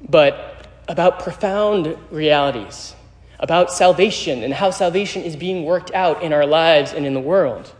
but 0.07 0.52
about 0.87 1.19
profound 1.19 1.97
realities, 2.11 2.95
about 3.39 3.71
salvation 3.71 4.43
and 4.43 4.53
how 4.53 4.71
salvation 4.71 5.21
is 5.21 5.35
being 5.35 5.65
worked 5.65 5.91
out 5.93 6.21
in 6.23 6.33
our 6.33 6.45
lives 6.45 6.93
and 6.93 7.05
in 7.05 7.13
the 7.13 7.19
world, 7.19 7.73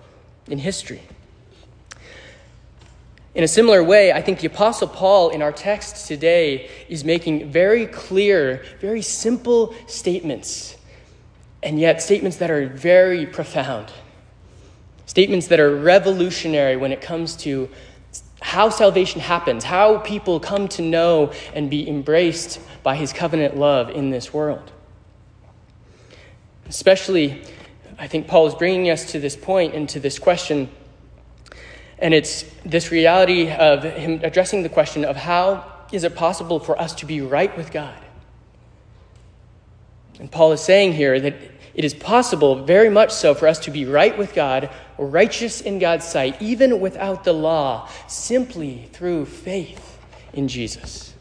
in 0.48 0.58
history. 0.58 1.02
In 3.36 3.44
a 3.44 3.48
similar 3.48 3.84
way, 3.84 4.12
I 4.12 4.22
think 4.22 4.42
the 4.42 4.48
Apostle 4.48 4.88
Paul 4.88 5.30
in 5.30 5.42
our 5.42 5.52
text 5.52 6.08
today 6.08 6.70
is 6.88 7.04
making 7.04 7.52
very 7.52 7.88
clear, 7.88 8.64
very 8.80 9.02
simple 9.02 9.74
statements, 9.88 10.78
and 11.64 11.80
yet 11.80 12.02
statements 12.02 12.38
that 12.38 12.52
are 12.52 12.68
very 12.68 13.26
profound. 13.26 13.92
Statements 15.08 15.48
that 15.48 15.60
are 15.60 15.76
revolutionary 15.76 16.78
when 16.78 16.92
it 16.92 17.02
comes 17.02 17.36
to 17.38 17.70
how 18.40 18.70
salvation 18.70 19.22
happens, 19.22 19.64
how 19.64 19.98
people 20.00 20.40
come 20.40 20.68
to 20.68 20.82
know 20.82 21.32
and 21.56 21.70
be 21.70 21.88
embraced 21.88 22.60
by 22.84 22.96
his 22.96 23.14
covenant 23.14 23.58
love 23.58 23.90
in 23.90 24.10
this 24.10 24.34
world. 24.34 24.72
Especially, 26.68 27.42
I 27.98 28.08
think 28.08 28.28
Paul 28.28 28.48
is 28.48 28.56
bringing 28.56 28.90
us 28.90 29.12
to 29.12 29.20
this 29.20 29.36
point 29.36 29.74
and 29.74 29.88
to 29.90 30.00
this 30.00 30.20
question 30.20 30.70
And 32.04 32.14
it's 32.14 32.44
this 32.66 32.92
reality 32.92 33.50
of 33.50 33.84
him 33.84 34.20
addressing 34.24 34.64
the 34.64 34.70
question 34.70 35.06
of 35.06 35.16
how 35.16 35.72
is 35.92 36.04
it 36.04 36.16
possible 36.16 36.60
for 36.60 36.78
us 36.78 36.94
to 36.96 37.06
be 37.06 37.22
right 37.22 37.56
with 37.56 37.72
God? 37.72 37.98
And 40.20 40.30
Paul 40.30 40.52
is 40.52 40.62
saying 40.62 40.94
here 40.94 41.20
that 41.20 41.36
it 41.74 41.86
is 41.86 41.94
possible, 41.94 42.66
very 42.66 42.90
much 42.90 43.12
so, 43.12 43.34
for 43.34 43.48
us 43.48 43.60
to 43.60 43.72
be 43.72 43.86
right 43.86 44.16
with 44.18 44.34
God, 44.34 44.70
righteous 44.98 45.62
in 45.62 45.80
God's 45.80 46.06
sight, 46.06 46.40
even 46.42 46.80
without 46.80 47.24
the 47.24 47.34
law, 47.34 47.90
simply 48.08 48.90
through 48.92 49.26
faith 49.26 49.98
in 50.34 50.48
Jesus. 50.48 51.13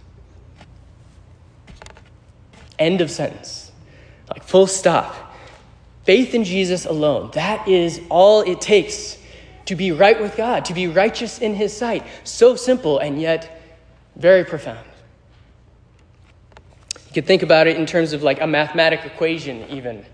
End 2.82 3.00
of 3.00 3.12
sentence. 3.12 3.70
Like 4.28 4.42
full 4.42 4.66
stop. 4.66 5.14
Faith 6.02 6.34
in 6.34 6.42
Jesus 6.42 6.84
alone. 6.84 7.30
That 7.34 7.68
is 7.68 8.00
all 8.10 8.40
it 8.40 8.60
takes 8.60 9.16
to 9.66 9.76
be 9.76 9.92
right 9.92 10.20
with 10.20 10.36
God, 10.36 10.64
to 10.64 10.74
be 10.74 10.88
righteous 10.88 11.38
in 11.38 11.54
His 11.54 11.74
sight. 11.76 12.04
So 12.24 12.56
simple 12.56 12.98
and 12.98 13.20
yet 13.20 13.62
very 14.16 14.44
profound. 14.44 14.84
You 17.06 17.14
could 17.14 17.26
think 17.26 17.44
about 17.44 17.68
it 17.68 17.76
in 17.76 17.86
terms 17.86 18.12
of 18.14 18.24
like 18.24 18.40
a 18.40 18.48
mathematic 18.48 19.04
equation, 19.04 19.64
even. 19.70 20.04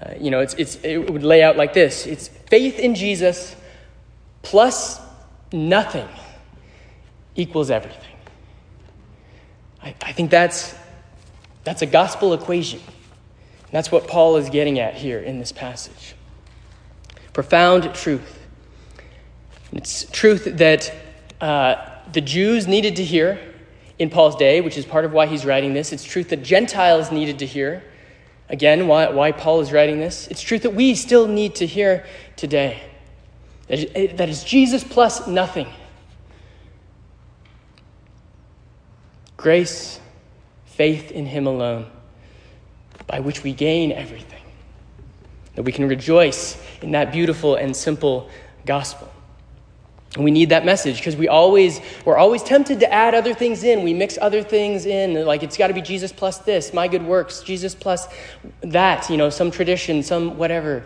Uh, 0.00 0.14
you 0.20 0.30
know, 0.30 0.38
it's, 0.38 0.54
it's, 0.54 0.76
it 0.84 1.10
would 1.10 1.24
lay 1.24 1.42
out 1.42 1.56
like 1.56 1.72
this 1.72 2.06
it's 2.06 2.28
faith 2.28 2.78
in 2.78 2.94
Jesus 2.94 3.56
plus 4.42 5.00
nothing 5.52 6.08
equals 7.34 7.68
everything. 7.70 8.16
I, 9.82 9.94
I 10.02 10.12
think 10.12 10.30
that's, 10.30 10.74
that's 11.66 11.82
a 11.82 11.86
gospel 11.86 12.32
equation. 12.32 12.78
And 12.78 13.72
That's 13.72 13.90
what 13.90 14.06
Paul 14.06 14.36
is 14.36 14.50
getting 14.50 14.78
at 14.78 14.94
here 14.94 15.18
in 15.18 15.40
this 15.40 15.50
passage. 15.50 16.14
Profound 17.32 17.92
truth. 17.92 18.46
It's 19.72 20.08
truth 20.12 20.44
that 20.44 20.94
uh, 21.40 21.74
the 22.12 22.20
Jews 22.20 22.68
needed 22.68 22.94
to 22.96 23.04
hear 23.04 23.40
in 23.98 24.10
Paul's 24.10 24.36
day, 24.36 24.60
which 24.60 24.78
is 24.78 24.84
part 24.84 25.04
of 25.04 25.12
why 25.12 25.26
he's 25.26 25.44
writing 25.44 25.74
this. 25.74 25.92
It's 25.92 26.04
truth 26.04 26.28
that 26.28 26.44
Gentiles 26.44 27.10
needed 27.10 27.40
to 27.40 27.46
hear. 27.46 27.82
Again, 28.48 28.86
why, 28.86 29.10
why 29.10 29.32
Paul 29.32 29.60
is 29.60 29.72
writing 29.72 29.98
this. 29.98 30.28
It's 30.28 30.42
truth 30.42 30.62
that 30.62 30.74
we 30.74 30.94
still 30.94 31.26
need 31.26 31.56
to 31.56 31.66
hear 31.66 32.06
today. 32.36 32.80
That 33.66 34.28
is 34.28 34.44
Jesus 34.44 34.84
plus 34.84 35.26
nothing. 35.26 35.66
Grace, 39.36 39.98
faith 40.76 41.10
in 41.10 41.26
Him 41.26 41.46
alone, 41.46 41.86
by 43.06 43.20
which 43.20 43.42
we 43.42 43.52
gain 43.52 43.92
everything. 43.92 44.42
That 45.54 45.62
we 45.62 45.72
can 45.72 45.88
rejoice 45.88 46.62
in 46.82 46.90
that 46.92 47.12
beautiful 47.12 47.54
and 47.54 47.74
simple 47.74 48.28
gospel. 48.66 49.10
And 50.14 50.24
we 50.24 50.30
need 50.30 50.48
that 50.48 50.64
message 50.64 50.96
because 50.96 51.16
we 51.16 51.28
always 51.28 51.80
we're 52.06 52.16
always 52.16 52.42
tempted 52.42 52.80
to 52.80 52.92
add 52.92 53.14
other 53.14 53.34
things 53.34 53.64
in. 53.64 53.82
We 53.82 53.92
mix 53.92 54.16
other 54.20 54.42
things 54.42 54.86
in, 54.86 55.26
like 55.26 55.42
it's 55.42 55.58
got 55.58 55.66
to 55.66 55.74
be 55.74 55.82
Jesus 55.82 56.10
plus 56.10 56.38
this, 56.38 56.72
my 56.72 56.88
good 56.88 57.04
works, 57.04 57.42
Jesus 57.42 57.74
plus 57.74 58.08
that, 58.62 59.10
you 59.10 59.18
know, 59.18 59.28
some 59.28 59.50
tradition, 59.50 60.02
some 60.02 60.38
whatever. 60.38 60.84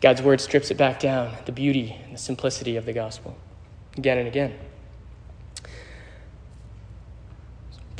God's 0.00 0.22
word 0.22 0.40
strips 0.40 0.70
it 0.70 0.76
back 0.76 1.00
down, 1.00 1.32
the 1.46 1.52
beauty 1.52 1.96
and 2.04 2.14
the 2.14 2.18
simplicity 2.18 2.76
of 2.76 2.84
the 2.84 2.92
gospel, 2.92 3.36
again 3.96 4.18
and 4.18 4.28
again. 4.28 4.52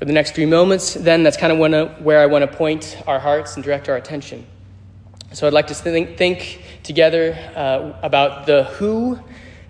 For 0.02 0.06
the 0.06 0.12
next 0.12 0.34
three 0.34 0.46
moments, 0.46 0.94
then, 0.94 1.22
that's 1.22 1.36
kind 1.36 1.52
of 1.52 2.02
where 2.02 2.18
I 2.18 2.26
want 2.26 2.42
to 2.42 2.56
point 2.56 3.00
our 3.06 3.20
hearts 3.20 3.54
and 3.54 3.62
direct 3.62 3.88
our 3.88 3.94
attention. 3.94 4.44
So 5.30 5.46
I'd 5.46 5.52
like 5.52 5.68
to 5.68 5.74
think, 5.74 6.16
think 6.18 6.64
together 6.82 7.38
uh, 7.54 7.96
about 8.02 8.46
the 8.46 8.64
who, 8.64 9.20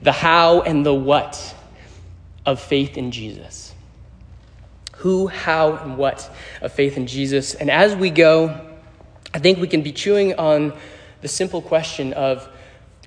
the 0.00 0.10
how, 0.10 0.62
and 0.62 0.86
the 0.86 0.94
what 0.94 1.54
of 2.46 2.60
faith 2.60 2.96
in 2.96 3.10
Jesus. 3.10 3.74
Who, 4.94 5.26
how, 5.26 5.76
and 5.76 5.98
what 5.98 6.34
of 6.62 6.72
faith 6.72 6.96
in 6.96 7.06
Jesus. 7.06 7.52
And 7.52 7.70
as 7.70 7.94
we 7.94 8.08
go, 8.08 8.58
I 9.34 9.38
think 9.38 9.58
we 9.58 9.68
can 9.68 9.82
be 9.82 9.92
chewing 9.92 10.32
on 10.38 10.72
the 11.20 11.28
simple 11.28 11.60
question 11.60 12.14
of 12.14 12.48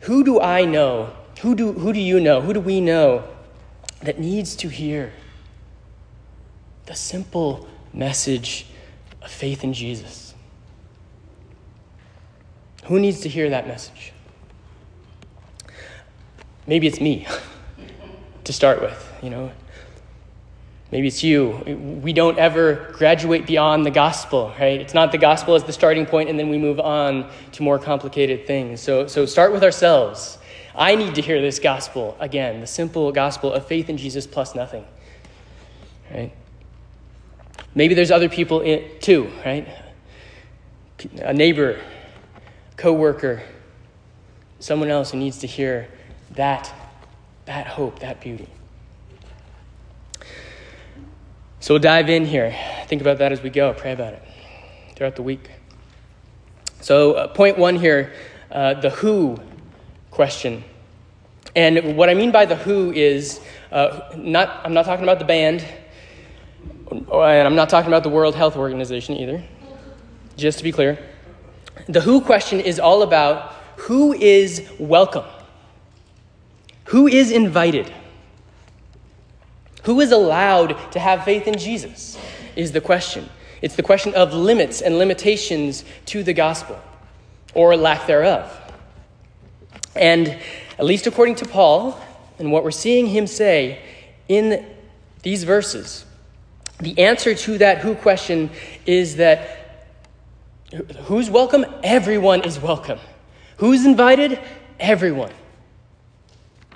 who 0.02 0.24
do 0.24 0.40
I 0.40 0.66
know? 0.66 1.12
Who 1.42 1.56
do, 1.56 1.72
who 1.72 1.92
do 1.92 2.00
you 2.00 2.20
know? 2.20 2.42
Who 2.42 2.54
do 2.54 2.60
we 2.60 2.82
know 2.82 3.24
that 4.04 4.20
needs 4.20 4.56
to 4.58 4.68
hear 4.70 5.12
the 6.86 6.96
simple 6.96 7.68
message 7.94 8.68
of 9.22 9.32
faith 9.32 9.64
in 9.64 9.74
Jesus? 9.74 10.34
Who 12.86 13.00
needs 13.00 13.22
to 13.22 13.30
hear 13.30 13.50
that 13.50 13.68
message? 13.68 14.14
Maybe 16.68 16.88
it's 16.88 17.02
me 17.02 17.28
to 18.44 18.54
start 18.54 18.82
with, 18.82 19.14
you 19.22 19.30
know. 19.30 19.52
Maybe 20.92 21.08
it's 21.08 21.24
you. 21.24 22.00
We 22.04 22.14
don't 22.14 22.38
ever 22.38 22.92
graduate 22.94 23.48
beyond 23.48 23.86
the 23.86 23.92
gospel, 23.92 24.54
right? 24.60 24.80
It's 24.80 24.94
not 24.94 25.12
the 25.12 25.18
gospel 25.18 25.56
as 25.56 25.64
the 25.64 25.74
starting 25.74 26.06
point, 26.06 26.30
and 26.30 26.38
then 26.38 26.50
we 26.50 26.58
move 26.58 26.80
on 26.80 27.30
to 27.54 27.64
more 27.64 27.80
complicated 27.80 28.46
things. 28.46 28.82
So, 28.82 29.08
so 29.08 29.26
start 29.26 29.52
with 29.52 29.64
ourselves. 29.64 30.38
I 30.76 30.96
need 30.96 31.16
to 31.16 31.22
hear 31.22 31.42
this 31.42 31.58
gospel 31.58 32.16
again, 32.20 32.62
the 32.62 32.68
simple 32.68 33.12
gospel 33.12 33.52
of 33.52 33.66
faith 33.66 33.90
in 33.90 33.98
Jesus 33.98 34.28
plus 34.28 34.54
nothing, 34.54 34.86
right? 36.14 36.32
Maybe 37.76 37.94
there's 37.94 38.12
other 38.12 38.30
people 38.30 38.62
in, 38.62 38.84
too, 39.02 39.30
right? 39.46 39.68
A 41.18 41.34
neighbor, 41.34 41.80
coworker, 42.78 43.44
someone 44.60 44.90
else 44.90 45.12
who 45.12 45.18
needs 45.18 45.40
to 45.40 45.48
hear 45.48 45.90
that, 46.32 46.74
that 47.46 47.68
hope, 47.68 48.00
that 48.00 48.22
beauty. 48.22 48.48
So 51.60 51.74
we'll 51.74 51.82
dive 51.82 52.10
in 52.10 52.26
here. 52.26 52.56
Think 52.88 53.02
about 53.02 53.18
that 53.18 53.32
as 53.32 53.42
we 53.42 53.50
go. 53.50 53.74
Pray 53.74 53.92
about 53.92 54.14
it 54.14 54.24
throughout 54.96 55.16
the 55.16 55.24
week. 55.24 55.50
So, 56.80 57.14
uh, 57.14 57.28
point 57.28 57.58
one 57.58 57.76
here 57.76 58.14
uh, 58.52 58.76
the 58.76 58.92
who 58.92 59.38
question. 60.12 60.64
And 61.56 61.98
what 61.98 62.10
I 62.10 62.14
mean 62.14 62.32
by 62.32 62.46
the 62.46 62.56
who 62.56 62.92
is 62.92 63.42
uh, 63.72 64.12
not, 64.16 64.62
I'm 64.64 64.74
not 64.74 64.86
talking 64.86 65.04
about 65.04 65.20
the 65.20 65.26
band, 65.26 65.66
Oh, 66.92 67.22
and 67.24 67.48
I'm 67.48 67.56
not 67.56 67.70
talking 67.70 67.88
about 67.88 68.04
the 68.04 68.10
World 68.10 68.36
Health 68.36 68.56
Organization 68.56 69.16
either, 69.16 69.44
just 70.38 70.60
to 70.60 70.64
be 70.64 70.72
clear. 70.72 71.00
The 71.88 72.02
who 72.02 72.22
question 72.22 72.60
is 72.60 72.80
all 72.80 73.02
about 73.02 73.54
who 73.78 74.14
is 74.14 74.70
welcome, 74.80 75.26
who 76.86 77.08
is 77.08 77.32
invited, 77.32 77.92
who 79.84 80.00
is 80.00 80.12
allowed 80.12 80.92
to 80.92 81.00
have 81.00 81.24
faith 81.24 81.48
in 81.48 81.58
Jesus, 81.58 82.18
is 82.56 82.72
the 82.72 82.82
question. 82.82 83.30
It's 83.62 83.76
the 83.76 83.84
question 83.84 84.14
of 84.14 84.34
limits 84.34 84.82
and 84.82 85.00
limitations 85.00 85.84
to 86.08 86.22
the 86.24 86.34
gospel, 86.34 86.80
or 87.56 87.76
lack 87.76 88.06
thereof. 88.06 88.52
And 89.96 90.38
at 90.78 90.86
least 90.86 91.08
according 91.08 91.36
to 91.36 91.46
Paul, 91.46 92.00
and 92.38 92.52
what 92.52 92.64
we're 92.64 92.72
seeing 92.72 93.08
him 93.08 93.26
say 93.26 93.80
in 94.28 94.66
these 95.24 95.44
verses, 95.44 96.05
the 96.80 97.00
answer 97.00 97.34
to 97.34 97.58
that 97.60 97.80
who 97.80 97.96
question 97.96 98.50
is 98.86 99.18
that 99.18 99.66
Who's 101.04 101.30
welcome? 101.30 101.66
Everyone 101.84 102.44
is 102.44 102.60
welcome. 102.60 103.00
Who's 103.58 103.86
invited? 103.86 104.40
Everyone. 104.80 105.32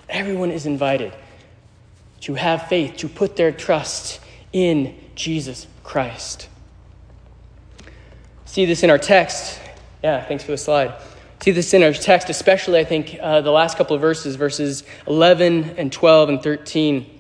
Everyone 0.08 0.52
is 0.52 0.66
invited 0.66 1.14
to 2.22 2.36
have 2.36 2.68
faith, 2.68 2.98
to 2.98 3.10
put 3.10 3.36
their 3.36 3.52
trust 3.52 4.20
in 4.54 4.96
Jesus 5.16 5.68
Christ. 5.84 6.48
See 8.46 8.66
this 8.66 8.84
in 8.84 8.90
our 8.90 8.98
text. 8.98 9.60
Yeah, 10.04 10.24
thanks 10.24 10.44
for 10.44 10.52
the 10.52 10.58
slide. 10.58 10.94
See 11.42 11.52
this 11.52 11.74
in 11.74 11.84
our 11.84 11.94
text, 11.94 12.30
especially, 12.30 12.80
I 12.80 12.84
think, 12.84 13.18
uh, 13.22 13.42
the 13.42 13.52
last 13.52 13.78
couple 13.78 13.96
of 13.96 14.02
verses, 14.02 14.36
verses 14.36 14.84
11 15.08 15.76
and 15.78 15.92
12 15.92 16.30
and 16.30 16.44
13. 16.44 17.19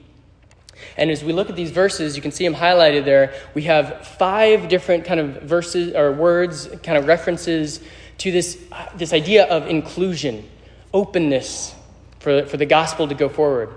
And 0.97 1.09
as 1.11 1.23
we 1.23 1.33
look 1.33 1.49
at 1.49 1.55
these 1.55 1.71
verses, 1.71 2.15
you 2.15 2.21
can 2.21 2.31
see 2.31 2.43
them 2.43 2.55
highlighted 2.55 3.05
there. 3.05 3.33
We 3.53 3.63
have 3.63 4.07
five 4.07 4.67
different 4.69 5.05
kind 5.05 5.19
of 5.19 5.43
verses 5.43 5.93
or 5.95 6.11
words, 6.11 6.67
kind 6.83 6.97
of 6.97 7.07
references 7.07 7.81
to 8.19 8.31
this, 8.31 8.61
this 8.95 9.13
idea 9.13 9.45
of 9.45 9.67
inclusion, 9.67 10.47
openness 10.93 11.73
for, 12.19 12.45
for 12.45 12.57
the 12.57 12.65
gospel 12.65 13.07
to 13.07 13.15
go 13.15 13.29
forward. 13.29 13.69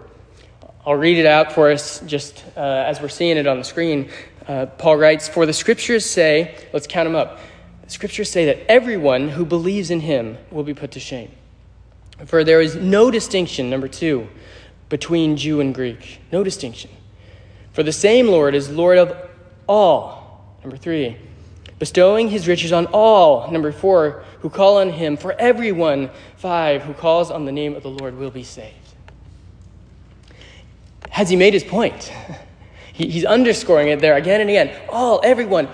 I'll 0.84 0.96
read 0.96 1.18
it 1.18 1.26
out 1.26 1.52
for 1.52 1.70
us 1.70 2.00
just 2.06 2.44
uh, 2.56 2.60
as 2.60 3.00
we're 3.00 3.08
seeing 3.08 3.36
it 3.36 3.46
on 3.46 3.58
the 3.58 3.64
screen. 3.64 4.10
Uh, 4.46 4.66
Paul 4.66 4.96
writes, 4.96 5.28
For 5.28 5.46
the 5.46 5.52
scriptures 5.52 6.04
say, 6.04 6.56
let's 6.72 6.88
count 6.88 7.06
them 7.06 7.14
up. 7.14 7.38
The 7.84 7.90
scriptures 7.90 8.30
say 8.30 8.46
that 8.46 8.68
everyone 8.68 9.28
who 9.28 9.44
believes 9.44 9.90
in 9.90 10.00
him 10.00 10.38
will 10.50 10.64
be 10.64 10.74
put 10.74 10.92
to 10.92 11.00
shame. 11.00 11.30
For 12.26 12.42
there 12.42 12.60
is 12.60 12.74
no 12.74 13.10
distinction, 13.10 13.70
number 13.70 13.88
two, 13.88 14.28
between 14.92 15.38
Jew 15.38 15.58
and 15.58 15.74
Greek. 15.74 16.20
No 16.30 16.44
distinction. 16.44 16.90
For 17.72 17.82
the 17.82 17.94
same 17.94 18.28
Lord 18.28 18.54
is 18.54 18.68
Lord 18.68 18.98
of 18.98 19.16
all. 19.66 20.58
Number 20.62 20.76
three. 20.76 21.16
bestowing 21.78 22.28
his 22.28 22.46
riches 22.46 22.72
on 22.72 22.84
all. 22.92 23.50
Number 23.50 23.72
four, 23.72 24.22
who 24.40 24.50
call 24.50 24.76
on 24.76 24.90
him. 24.90 25.16
For 25.16 25.32
everyone, 25.32 26.10
five, 26.36 26.82
who 26.82 26.92
calls 26.92 27.30
on 27.30 27.46
the 27.46 27.52
name 27.52 27.74
of 27.74 27.82
the 27.82 27.88
Lord 27.88 28.18
will 28.18 28.30
be 28.30 28.44
saved. 28.44 28.76
Has 31.08 31.30
he 31.30 31.36
made 31.36 31.54
his 31.54 31.64
point? 31.64 32.12
He, 32.94 33.08
he's 33.08 33.24
underscoring 33.24 33.88
it 33.88 34.00
there 34.00 34.16
again 34.16 34.42
and 34.42 34.50
again. 34.50 34.78
All, 34.90 35.22
everyone, 35.24 35.66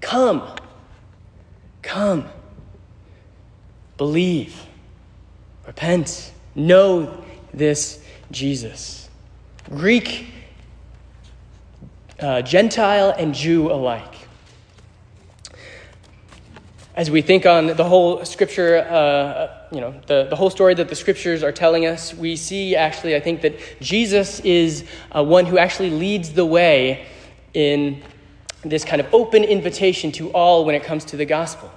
come. 0.00 0.42
Come. 1.82 2.26
Believe. 3.98 4.58
Repent. 5.66 6.32
Know 6.54 7.22
this 7.52 8.02
Jesus. 8.34 9.08
Greek, 9.70 10.26
uh, 12.20 12.42
Gentile, 12.42 13.14
and 13.16 13.34
Jew 13.34 13.72
alike. 13.72 14.14
As 16.96 17.10
we 17.10 17.22
think 17.22 17.46
on 17.46 17.68
the 17.68 17.84
whole 17.84 18.24
scripture, 18.24 18.78
uh, 18.78 19.68
you 19.72 19.80
know, 19.80 20.00
the, 20.06 20.26
the 20.28 20.36
whole 20.36 20.50
story 20.50 20.74
that 20.74 20.88
the 20.88 20.94
scriptures 20.94 21.42
are 21.42 21.50
telling 21.50 21.86
us, 21.86 22.14
we 22.14 22.36
see 22.36 22.76
actually, 22.76 23.16
I 23.16 23.20
think, 23.20 23.40
that 23.42 23.58
Jesus 23.80 24.40
is 24.40 24.84
uh, 25.10 25.24
one 25.24 25.46
who 25.46 25.58
actually 25.58 25.90
leads 25.90 26.32
the 26.32 26.44
way 26.44 27.06
in 27.52 28.02
this 28.62 28.84
kind 28.84 29.00
of 29.00 29.12
open 29.12 29.44
invitation 29.44 30.12
to 30.12 30.30
all 30.30 30.64
when 30.64 30.74
it 30.74 30.84
comes 30.84 31.04
to 31.06 31.16
the 31.16 31.24
gospel. 31.24 31.70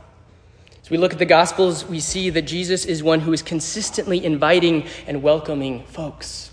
As 0.88 0.92
we 0.92 0.98
look 0.98 1.12
at 1.12 1.20
the 1.20 1.26
Gospels, 1.26 1.84
we 1.84 2.00
see 2.00 2.30
that 2.30 2.44
Jesus 2.44 2.86
is 2.86 3.04
one 3.04 3.20
who 3.20 3.34
is 3.34 3.42
consistently 3.42 4.24
inviting 4.24 4.86
and 5.06 5.22
welcoming 5.22 5.84
folks. 5.84 6.50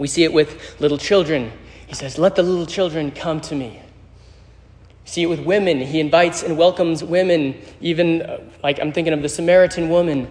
We 0.00 0.08
see 0.08 0.24
it 0.24 0.32
with 0.32 0.80
little 0.80 0.98
children. 0.98 1.52
He 1.86 1.94
says, 1.94 2.18
Let 2.18 2.34
the 2.34 2.42
little 2.42 2.66
children 2.66 3.12
come 3.12 3.40
to 3.42 3.54
me. 3.54 3.80
See 5.04 5.22
it 5.22 5.26
with 5.26 5.38
women. 5.38 5.78
He 5.78 6.00
invites 6.00 6.42
and 6.42 6.58
welcomes 6.58 7.04
women, 7.04 7.54
even 7.80 8.22
uh, 8.22 8.40
like 8.64 8.80
I'm 8.80 8.92
thinking 8.92 9.12
of 9.12 9.22
the 9.22 9.28
Samaritan 9.28 9.88
woman. 9.88 10.28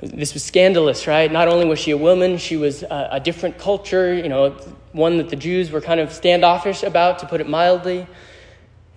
This 0.00 0.32
was 0.32 0.42
scandalous, 0.42 1.06
right? 1.06 1.30
Not 1.30 1.48
only 1.48 1.66
was 1.66 1.78
she 1.78 1.90
a 1.90 1.98
woman, 1.98 2.38
she 2.38 2.56
was 2.56 2.82
a, 2.82 3.08
a 3.12 3.20
different 3.20 3.58
culture, 3.58 4.14
you 4.14 4.30
know, 4.30 4.52
one 4.92 5.18
that 5.18 5.28
the 5.28 5.36
Jews 5.36 5.70
were 5.70 5.82
kind 5.82 6.00
of 6.00 6.14
standoffish 6.14 6.82
about, 6.82 7.18
to 7.18 7.26
put 7.26 7.42
it 7.42 7.46
mildly. 7.46 8.06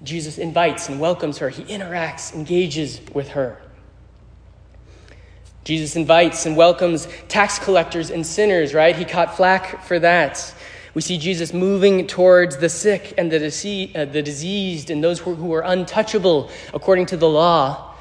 Jesus 0.04 0.38
invites 0.38 0.90
and 0.90 1.00
welcomes 1.00 1.38
her, 1.38 1.50
he 1.50 1.64
interacts, 1.64 2.34
engages 2.34 3.02
with 3.14 3.30
her. 3.30 3.62
Jesus 5.64 5.96
invites 5.96 6.46
and 6.48 6.58
welcomes 6.58 7.08
tax 7.28 7.60
collectors 7.60 8.10
and 8.10 8.26
sinners, 8.26 8.74
right? 8.74 8.96
He 8.96 9.06
caught 9.06 9.38
flack 9.38 9.84
for 9.84 10.00
that. 10.00 10.54
We 10.94 11.02
see 11.02 11.18
Jesus 11.18 11.54
moving 11.54 12.08
towards 12.08 12.58
the 12.58 12.68
sick 12.68 13.14
and 13.18 13.32
the, 13.32 13.38
dece- 13.40 13.96
uh, 13.96 14.06
the 14.06 14.22
diseased 14.22 14.90
and 14.90 15.04
those 15.04 15.20
who, 15.20 15.54
are 15.54 15.62
untouchable 15.62 16.50
according 16.74 17.06
to 17.08 17.18
the 17.18 17.30
law. 17.30 17.94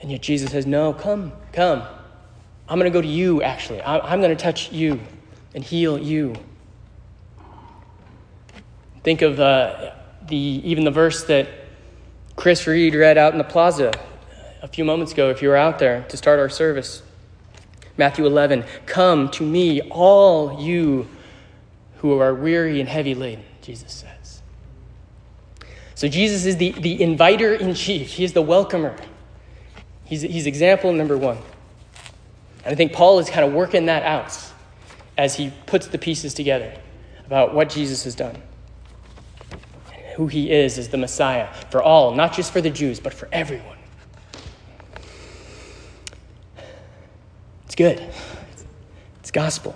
And 0.00 0.10
yet 0.10 0.22
Jesus 0.22 0.50
says, 0.50 0.66
No, 0.66 0.94
come, 0.94 1.32
come. 1.52 1.82
I'm 2.66 2.78
going 2.78 2.90
to 2.90 2.96
go 2.96 3.02
to 3.02 3.08
you, 3.08 3.42
actually. 3.42 3.80
I- 3.82 4.12
I'm 4.12 4.20
going 4.20 4.34
to 4.34 4.42
touch 4.42 4.72
you 4.72 5.00
and 5.54 5.62
heal 5.62 5.98
you. 5.98 6.34
Think 9.02 9.22
of 9.22 9.38
uh, 9.38 9.92
the, 10.30 10.36
even 10.36 10.84
the 10.84 10.90
verse 10.90 11.24
that 11.24 11.48
Chris 12.36 12.66
Reed 12.66 12.94
read 12.94 13.18
out 13.18 13.32
in 13.32 13.38
the 13.38 13.44
plaza 13.44 13.92
a 14.62 14.68
few 14.68 14.84
moments 14.84 15.12
ago, 15.12 15.30
if 15.30 15.42
you 15.42 15.48
were 15.48 15.56
out 15.56 15.78
there 15.78 16.04
to 16.08 16.16
start 16.16 16.38
our 16.38 16.48
service. 16.48 17.02
Matthew 17.96 18.24
11, 18.24 18.64
Come 18.86 19.30
to 19.32 19.44
me, 19.44 19.82
all 19.82 20.60
you 20.60 21.08
who 21.98 22.18
are 22.18 22.34
weary 22.34 22.80
and 22.80 22.88
heavy 22.88 23.14
laden, 23.14 23.44
Jesus 23.60 23.92
says. 23.92 24.40
So 25.94 26.08
Jesus 26.08 26.46
is 26.46 26.56
the, 26.56 26.72
the 26.72 27.02
inviter 27.02 27.52
in 27.52 27.74
chief, 27.74 28.08
he 28.08 28.24
is 28.24 28.32
the 28.32 28.42
welcomer. 28.42 28.98
He's, 30.04 30.22
he's 30.22 30.46
example 30.46 30.92
number 30.92 31.16
one. 31.16 31.38
And 32.64 32.72
I 32.72 32.74
think 32.74 32.92
Paul 32.92 33.18
is 33.18 33.28
kind 33.28 33.46
of 33.46 33.52
working 33.52 33.86
that 33.86 34.02
out 34.02 34.36
as 35.16 35.36
he 35.36 35.52
puts 35.66 35.88
the 35.88 35.98
pieces 35.98 36.34
together 36.34 36.74
about 37.26 37.54
what 37.54 37.68
Jesus 37.68 38.04
has 38.04 38.14
done 38.14 38.42
who 40.20 40.26
he 40.26 40.50
is 40.50 40.76
as 40.76 40.90
the 40.90 40.98
Messiah 40.98 41.48
for 41.70 41.82
all, 41.82 42.14
not 42.14 42.34
just 42.34 42.52
for 42.52 42.60
the 42.60 42.68
Jews, 42.68 43.00
but 43.00 43.14
for 43.14 43.26
everyone. 43.32 43.78
It's 47.64 47.74
good, 47.74 48.06
it's 49.20 49.30
gospel. 49.30 49.74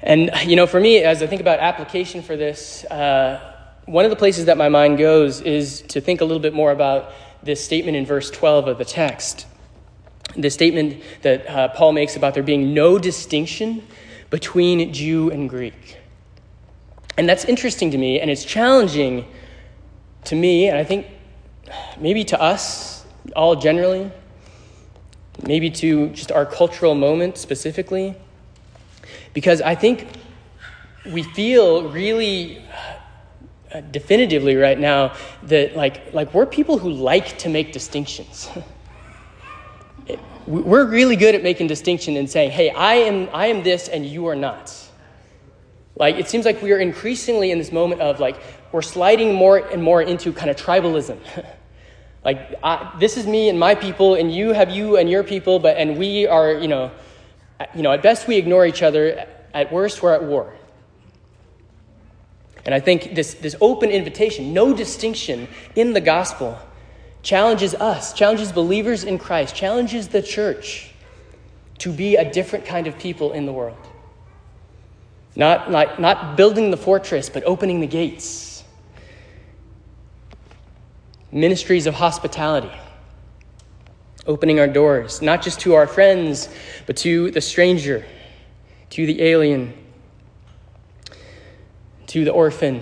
And, 0.00 0.30
you 0.46 0.54
know, 0.54 0.68
for 0.68 0.78
me, 0.78 0.98
as 0.98 1.24
I 1.24 1.26
think 1.26 1.40
about 1.40 1.58
application 1.58 2.22
for 2.22 2.36
this, 2.36 2.84
uh, 2.84 3.40
one 3.86 4.04
of 4.04 4.12
the 4.12 4.16
places 4.16 4.44
that 4.44 4.56
my 4.56 4.68
mind 4.68 4.98
goes 4.98 5.40
is 5.40 5.82
to 5.88 6.00
think 6.00 6.20
a 6.20 6.24
little 6.24 6.38
bit 6.38 6.54
more 6.54 6.70
about 6.70 7.10
this 7.42 7.64
statement 7.64 7.96
in 7.96 8.06
verse 8.06 8.30
12 8.30 8.68
of 8.68 8.78
the 8.78 8.84
text. 8.84 9.44
The 10.36 10.50
statement 10.50 11.02
that 11.22 11.48
uh, 11.48 11.68
Paul 11.70 11.90
makes 11.90 12.14
about 12.14 12.34
there 12.34 12.44
being 12.44 12.74
no 12.74 12.96
distinction 12.96 13.84
between 14.30 14.92
Jew 14.92 15.32
and 15.32 15.50
Greek. 15.50 15.98
And 17.16 17.28
that's 17.28 17.44
interesting 17.44 17.90
to 17.92 17.98
me, 17.98 18.20
and 18.20 18.30
it's 18.30 18.44
challenging 18.44 19.26
to 20.24 20.34
me, 20.34 20.68
and 20.68 20.76
I 20.76 20.84
think 20.84 21.06
maybe 21.98 22.24
to 22.24 22.40
us 22.40 23.04
all 23.36 23.54
generally, 23.56 24.10
maybe 25.46 25.70
to 25.70 26.08
just 26.10 26.32
our 26.32 26.44
cultural 26.44 26.94
moment 26.94 27.38
specifically, 27.38 28.16
because 29.32 29.60
I 29.60 29.74
think 29.74 30.08
we 31.12 31.22
feel 31.22 31.88
really 31.90 32.62
uh, 33.72 33.80
definitively 33.80 34.56
right 34.56 34.78
now 34.78 35.14
that 35.44 35.76
like 35.76 36.14
like 36.14 36.32
we're 36.32 36.46
people 36.46 36.78
who 36.78 36.90
like 36.90 37.38
to 37.38 37.48
make 37.48 37.72
distinctions. 37.72 38.48
we're 40.46 40.86
really 40.86 41.16
good 41.16 41.34
at 41.34 41.42
making 41.42 41.66
distinction 41.66 42.16
and 42.16 42.28
saying, 42.28 42.50
"Hey, 42.50 42.70
I 42.70 42.94
am 42.94 43.28
I 43.32 43.46
am 43.48 43.62
this 43.62 43.88
and 43.88 44.04
you 44.06 44.26
are 44.26 44.36
not." 44.36 44.74
Like, 45.96 46.16
it 46.16 46.28
seems 46.28 46.44
like 46.44 46.60
we 46.60 46.72
are 46.72 46.78
increasingly 46.78 47.50
in 47.50 47.58
this 47.58 47.70
moment 47.70 48.00
of 48.00 48.18
like, 48.18 48.36
we're 48.72 48.82
sliding 48.82 49.34
more 49.34 49.58
and 49.58 49.82
more 49.82 50.02
into 50.02 50.32
kind 50.32 50.50
of 50.50 50.56
tribalism. 50.56 51.18
like, 52.24 52.58
I, 52.62 52.94
this 52.98 53.16
is 53.16 53.26
me 53.26 53.48
and 53.48 53.58
my 53.58 53.74
people, 53.74 54.16
and 54.16 54.34
you 54.34 54.52
have 54.52 54.70
you 54.70 54.96
and 54.96 55.08
your 55.08 55.22
people, 55.22 55.60
but, 55.60 55.76
and 55.76 55.96
we 55.96 56.26
are, 56.26 56.52
you 56.52 56.68
know, 56.68 56.90
you 57.74 57.82
know, 57.82 57.92
at 57.92 58.02
best 58.02 58.26
we 58.26 58.36
ignore 58.36 58.66
each 58.66 58.82
other, 58.82 59.26
at 59.52 59.72
worst 59.72 60.02
we're 60.02 60.12
at 60.12 60.24
war. 60.24 60.52
And 62.64 62.74
I 62.74 62.80
think 62.80 63.14
this, 63.14 63.34
this 63.34 63.54
open 63.60 63.90
invitation, 63.90 64.52
no 64.52 64.74
distinction 64.74 65.48
in 65.76 65.92
the 65.92 66.00
gospel, 66.00 66.58
challenges 67.22 67.74
us, 67.74 68.12
challenges 68.12 68.52
believers 68.52 69.04
in 69.04 69.18
Christ, 69.18 69.54
challenges 69.54 70.08
the 70.08 70.22
church 70.22 70.90
to 71.78 71.92
be 71.92 72.16
a 72.16 72.30
different 72.30 72.64
kind 72.64 72.86
of 72.86 72.98
people 72.98 73.32
in 73.32 73.46
the 73.46 73.52
world. 73.52 73.76
Not, 75.36 75.70
like, 75.70 75.98
not 75.98 76.36
building 76.36 76.70
the 76.70 76.76
fortress, 76.76 77.28
but 77.28 77.42
opening 77.44 77.80
the 77.80 77.86
gates. 77.86 78.62
Ministries 81.32 81.86
of 81.86 81.94
hospitality. 81.94 82.70
Opening 84.26 84.60
our 84.60 84.68
doors, 84.68 85.20
not 85.20 85.42
just 85.42 85.60
to 85.60 85.74
our 85.74 85.86
friends, 85.86 86.48
but 86.86 86.96
to 86.98 87.30
the 87.30 87.40
stranger, 87.40 88.06
to 88.90 89.06
the 89.06 89.22
alien, 89.22 89.74
to 92.06 92.24
the 92.24 92.30
orphan. 92.30 92.80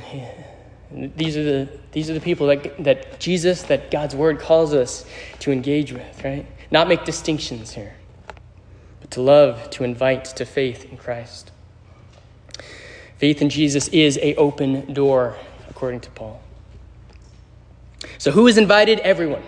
These 0.93 1.39
are 1.39 1.43
the, 1.43 1.79
these 1.93 2.11
are 2.11 2.15
the 2.15 2.21
people 2.21 2.49
that, 2.49 2.85
that 2.85 3.19
Jesus, 3.19 3.63
that 3.63 3.91
God's 3.91 4.15
word 4.15 4.39
calls 4.39 4.75
us 4.75 5.07
to 5.41 5.51
engage 5.51 5.91
with, 5.93 6.23
right? 6.23 6.47
Not 6.71 6.87
make 6.87 7.05
distinctions 7.05 7.73
here, 7.73 7.95
but 9.01 9.11
to 9.13 9.23
love, 9.23 9.71
to 9.71 9.85
invite 9.85 10.27
to 10.27 10.45
faith 10.45 10.85
in 10.91 10.99
Christ. 10.99 11.52
Faith 13.23 13.41
in 13.41 13.51
Jesus 13.51 13.87
is 13.87 14.19
a 14.21 14.35
open 14.35 14.95
door, 14.95 15.37
according 15.71 16.01
to 16.01 16.11
Paul. 16.11 16.43
So 18.19 18.33
who 18.33 18.49
is 18.49 18.59
invited? 18.59 18.99
Everyone. 18.99 19.45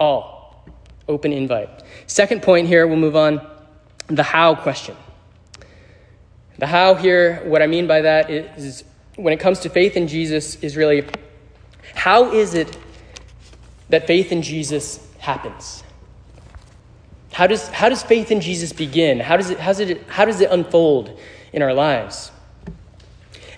All. 0.00 0.64
Open 1.06 1.34
invite. 1.34 1.68
Second 2.06 2.42
point 2.42 2.66
here, 2.66 2.86
we'll 2.86 2.96
move 2.96 3.14
on. 3.14 3.46
The 4.06 4.22
how 4.22 4.54
question. 4.54 4.96
The 6.56 6.66
how 6.66 6.94
here, 6.94 7.42
what 7.44 7.60
I 7.60 7.66
mean 7.66 7.86
by 7.86 8.00
that 8.00 8.30
is 8.30 8.84
when 9.16 9.34
it 9.34 9.38
comes 9.38 9.60
to 9.60 9.68
faith 9.68 9.94
in 9.94 10.08
Jesus, 10.08 10.56
is 10.62 10.78
really 10.78 11.04
how 11.94 12.32
is 12.32 12.54
it 12.54 12.74
that 13.90 14.06
faith 14.06 14.32
in 14.32 14.40
Jesus 14.40 15.06
happens? 15.18 15.84
How 17.32 17.46
does, 17.46 17.68
how 17.68 17.90
does 17.90 18.02
faith 18.02 18.32
in 18.32 18.40
Jesus 18.40 18.72
begin? 18.72 19.20
How 19.20 19.36
does, 19.36 19.50
it, 19.50 19.60
how, 19.60 19.72
does 19.74 19.80
it, 19.80 20.08
how 20.08 20.24
does 20.24 20.40
it 20.40 20.50
unfold 20.50 21.20
in 21.52 21.62
our 21.62 21.74
lives. 21.74 22.30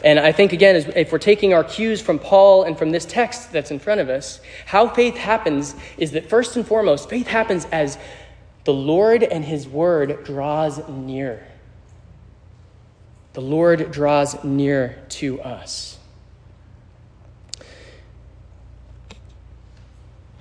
And 0.02 0.18
I 0.18 0.32
think, 0.32 0.52
again, 0.52 0.76
if 0.96 1.12
we're 1.12 1.18
taking 1.18 1.52
our 1.52 1.62
cues 1.62 2.00
from 2.00 2.18
Paul 2.18 2.62
and 2.64 2.78
from 2.78 2.90
this 2.90 3.04
text 3.04 3.52
that's 3.52 3.70
in 3.70 3.78
front 3.78 4.00
of 4.00 4.08
us, 4.08 4.40
how 4.66 4.88
faith 4.88 5.16
happens 5.16 5.74
is 5.98 6.12
that 6.12 6.30
first 6.30 6.56
and 6.56 6.66
foremost, 6.66 7.10
faith 7.10 7.26
happens 7.26 7.66
as 7.66 7.98
the 8.64 8.72
Lord 8.72 9.22
and 9.22 9.44
his 9.44 9.68
word 9.68 10.24
draws 10.24 10.86
near. 10.88 11.46
The 13.34 13.42
Lord 13.42 13.92
draws 13.92 14.42
near 14.42 14.98
to 15.10 15.40
us. 15.42 15.99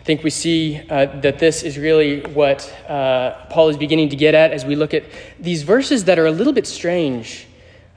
Think 0.09 0.23
we 0.23 0.31
see 0.31 0.81
uh, 0.89 1.05
that 1.21 1.37
this 1.37 1.61
is 1.61 1.77
really 1.77 2.21
what 2.21 2.67
uh, 2.89 3.45
Paul 3.51 3.69
is 3.69 3.77
beginning 3.77 4.09
to 4.09 4.15
get 4.15 4.33
at 4.33 4.49
as 4.49 4.65
we 4.65 4.75
look 4.75 4.95
at 4.95 5.03
these 5.39 5.61
verses 5.61 6.05
that 6.05 6.17
are 6.17 6.25
a 6.25 6.31
little 6.31 6.51
bit 6.51 6.65
strange. 6.65 7.45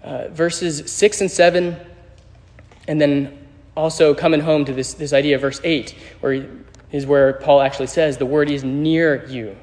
Uh, 0.05 0.29
verses 0.29 0.92
6 0.92 1.22
and 1.22 1.31
7, 1.31 1.75
and 2.87 3.01
then 3.01 3.38
also 3.75 4.12
coming 4.12 4.40
home 4.40 4.66
to 4.66 4.75
this, 4.75 4.92
this 4.92 5.14
idea 5.14 5.37
of 5.37 5.40
verse 5.40 5.59
8, 5.64 5.94
where 6.20 6.46
is 6.90 7.07
where 7.07 7.33
Paul 7.33 7.62
actually 7.62 7.87
says, 7.87 8.18
The 8.18 8.27
word 8.27 8.51
is 8.51 8.62
near 8.62 9.25
you. 9.25 9.57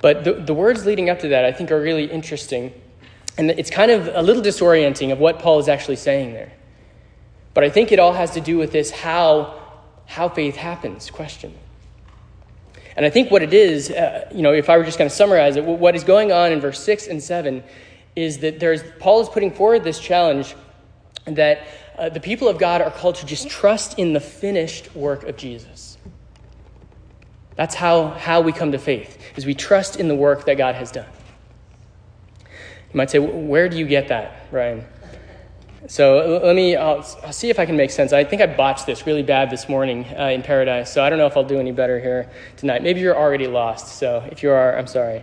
But 0.00 0.22
the, 0.22 0.34
the 0.34 0.54
words 0.54 0.86
leading 0.86 1.10
up 1.10 1.18
to 1.18 1.28
that, 1.30 1.44
I 1.44 1.50
think, 1.50 1.72
are 1.72 1.80
really 1.80 2.04
interesting. 2.04 2.72
And 3.36 3.50
it's 3.50 3.70
kind 3.70 3.90
of 3.90 4.08
a 4.14 4.22
little 4.22 4.40
disorienting 4.40 5.10
of 5.10 5.18
what 5.18 5.40
Paul 5.40 5.58
is 5.58 5.68
actually 5.68 5.96
saying 5.96 6.32
there. 6.32 6.52
But 7.54 7.64
I 7.64 7.70
think 7.70 7.90
it 7.90 7.98
all 7.98 8.12
has 8.12 8.30
to 8.34 8.40
do 8.40 8.56
with 8.56 8.70
this 8.70 8.92
how, 8.92 9.57
how 10.08 10.28
faith 10.28 10.56
happens 10.56 11.10
question. 11.10 11.54
And 12.96 13.04
I 13.04 13.10
think 13.10 13.30
what 13.30 13.42
it 13.42 13.52
is, 13.52 13.90
uh, 13.90 14.26
you 14.34 14.42
know, 14.42 14.52
if 14.52 14.70
I 14.70 14.78
were 14.78 14.84
just 14.84 14.98
going 14.98 15.08
to 15.08 15.14
summarize 15.14 15.56
it, 15.56 15.64
what 15.64 15.94
is 15.94 16.02
going 16.02 16.32
on 16.32 16.50
in 16.50 16.60
verse 16.60 16.82
6 16.82 17.06
and 17.06 17.22
7 17.22 17.62
is 18.16 18.38
that 18.38 18.58
there's, 18.58 18.82
Paul 18.98 19.20
is 19.20 19.28
putting 19.28 19.52
forward 19.52 19.84
this 19.84 20.00
challenge 20.00 20.56
that 21.26 21.68
uh, 21.96 22.08
the 22.08 22.20
people 22.20 22.48
of 22.48 22.58
God 22.58 22.80
are 22.80 22.90
called 22.90 23.16
to 23.16 23.26
just 23.26 23.48
trust 23.50 23.98
in 23.98 24.14
the 24.14 24.20
finished 24.20 24.96
work 24.96 25.24
of 25.24 25.36
Jesus. 25.36 25.98
That's 27.54 27.74
how, 27.74 28.08
how 28.08 28.40
we 28.40 28.52
come 28.52 28.72
to 28.72 28.78
faith, 28.78 29.18
is 29.36 29.44
we 29.44 29.54
trust 29.54 29.96
in 29.96 30.08
the 30.08 30.16
work 30.16 30.46
that 30.46 30.56
God 30.56 30.74
has 30.74 30.90
done. 30.90 31.08
You 32.40 32.96
might 32.96 33.10
say, 33.10 33.18
where 33.18 33.68
do 33.68 33.76
you 33.76 33.86
get 33.86 34.08
that, 34.08 34.46
Ryan? 34.50 34.86
So 35.86 36.40
let 36.42 36.56
me, 36.56 36.74
I'll, 36.74 37.06
I'll, 37.22 37.32
see 37.32 37.50
if 37.50 37.60
I 37.60 37.64
can 37.64 37.76
make 37.76 37.92
sense. 37.92 38.12
I 38.12 38.24
think 38.24 38.42
I 38.42 38.46
botched 38.46 38.84
this 38.86 39.06
really 39.06 39.22
bad 39.22 39.48
this 39.48 39.68
morning 39.68 40.04
uh, 40.18 40.24
in 40.24 40.42
paradise, 40.42 40.92
so 40.92 41.04
I 41.04 41.08
don't 41.08 41.18
know 41.18 41.26
if 41.26 41.36
I'll 41.36 41.44
do 41.44 41.60
any 41.60 41.70
better 41.70 42.00
here 42.00 42.28
tonight. 42.56 42.82
Maybe 42.82 43.00
you're 43.00 43.16
already 43.16 43.46
lost, 43.46 43.96
so 43.96 44.26
if 44.32 44.42
you 44.42 44.50
are, 44.50 44.76
I'm 44.76 44.88
sorry. 44.88 45.22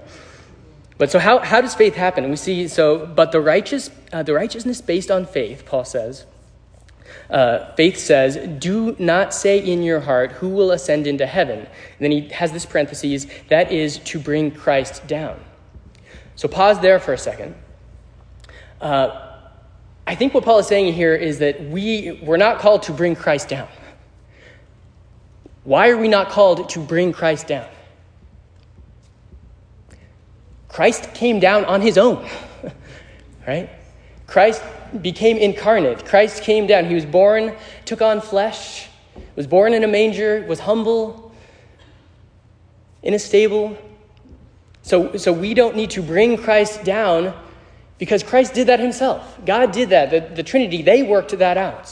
But 0.98 1.12
so 1.12 1.20
how, 1.20 1.39
how 1.39 1.60
does 1.60 1.76
faith 1.76 1.96
happen? 1.96 2.30
We 2.30 2.38
see, 2.38 2.70
so, 2.70 3.06
but 3.06 3.34
the, 3.34 3.41
righteous, 3.41 3.91
uh, 4.13 4.24
the 4.24 4.34
righteousness 4.34 4.80
based 4.80 5.12
on 5.12 5.26
faith, 5.26 5.65
Paul 5.65 5.84
says, 5.84 6.26
uh, 7.30 7.74
faith 7.74 7.98
says, 7.98 8.38
Do 8.60 8.96
not 8.98 9.34
say 9.34 9.60
in 9.60 9.84
your 9.84 10.00
heart, 10.00 10.32
Who 10.34 10.50
will 10.50 10.72
ascend 10.72 11.06
into 11.06 11.26
heaven? 11.26 11.60
And 11.60 11.68
then 12.00 12.12
he 12.12 12.30
has 12.30 12.54
this 12.54 12.65
parenthesis, 12.65 13.28
that 13.50 13.74
is 13.74 13.98
to 14.00 14.20
bring 14.20 14.52
Christ 14.52 15.06
down. 15.06 15.38
So 16.36 16.48
pause 16.48 16.80
there 16.80 17.00
for 17.00 17.12
a 17.12 17.18
second. 17.18 17.56
Uh, 18.80 19.25
I 20.08 20.15
think 20.15 20.34
what 20.34 20.44
Paul 20.44 20.60
is 20.60 20.68
saying 20.68 20.94
here 20.94 21.15
is 21.15 21.39
that 21.39 21.63
we, 21.65 22.20
we're 22.24 22.38
not 22.38 22.60
called 22.60 22.84
to 22.84 22.94
bring 22.94 23.15
Christ 23.15 23.50
down. 23.50 23.68
Why 25.63 25.89
are 25.89 25.98
we 25.98 26.08
not 26.08 26.30
called 26.30 26.70
to 26.70 26.80
bring 26.80 27.12
Christ 27.12 27.48
down? 27.48 27.68
Christ 30.68 31.13
came 31.13 31.39
down 31.39 31.65
on 31.65 31.82
his 31.82 31.98
own, 31.98 32.28
right? 33.48 33.70
Christ 34.28 34.62
became 35.02 35.38
incarnate. 35.38 36.06
Christ 36.06 36.44
came 36.44 36.68
down. 36.68 36.86
He 36.86 36.94
was 36.94 37.06
born, 37.06 37.56
took 37.86 38.02
on 38.02 38.22
flesh, 38.22 38.88
was 39.36 39.48
born 39.48 39.74
in 39.74 39.84
a 39.84 39.88
manger, 39.88 40.46
was 40.48 40.60
humble, 40.60 41.32
in 43.02 43.13
a 43.13 43.20
stable. 43.20 43.78
So, 44.84 45.18
so 45.18 45.34
we 45.34 45.56
don't 45.56 45.76
need 45.76 45.89
to 45.91 46.04
bring 46.04 46.38
Christ 46.38 46.84
down 46.84 47.34
because 47.97 48.23
Christ 48.23 48.53
did 48.53 48.67
that 48.67 48.79
himself. 48.79 49.38
God 49.45 49.71
did 49.71 49.89
that. 49.89 50.12
The, 50.12 50.36
the 50.36 50.43
Trinity, 50.43 50.81
they 50.81 51.03
worked 51.03 51.38
that 51.38 51.58
out. 51.58 51.91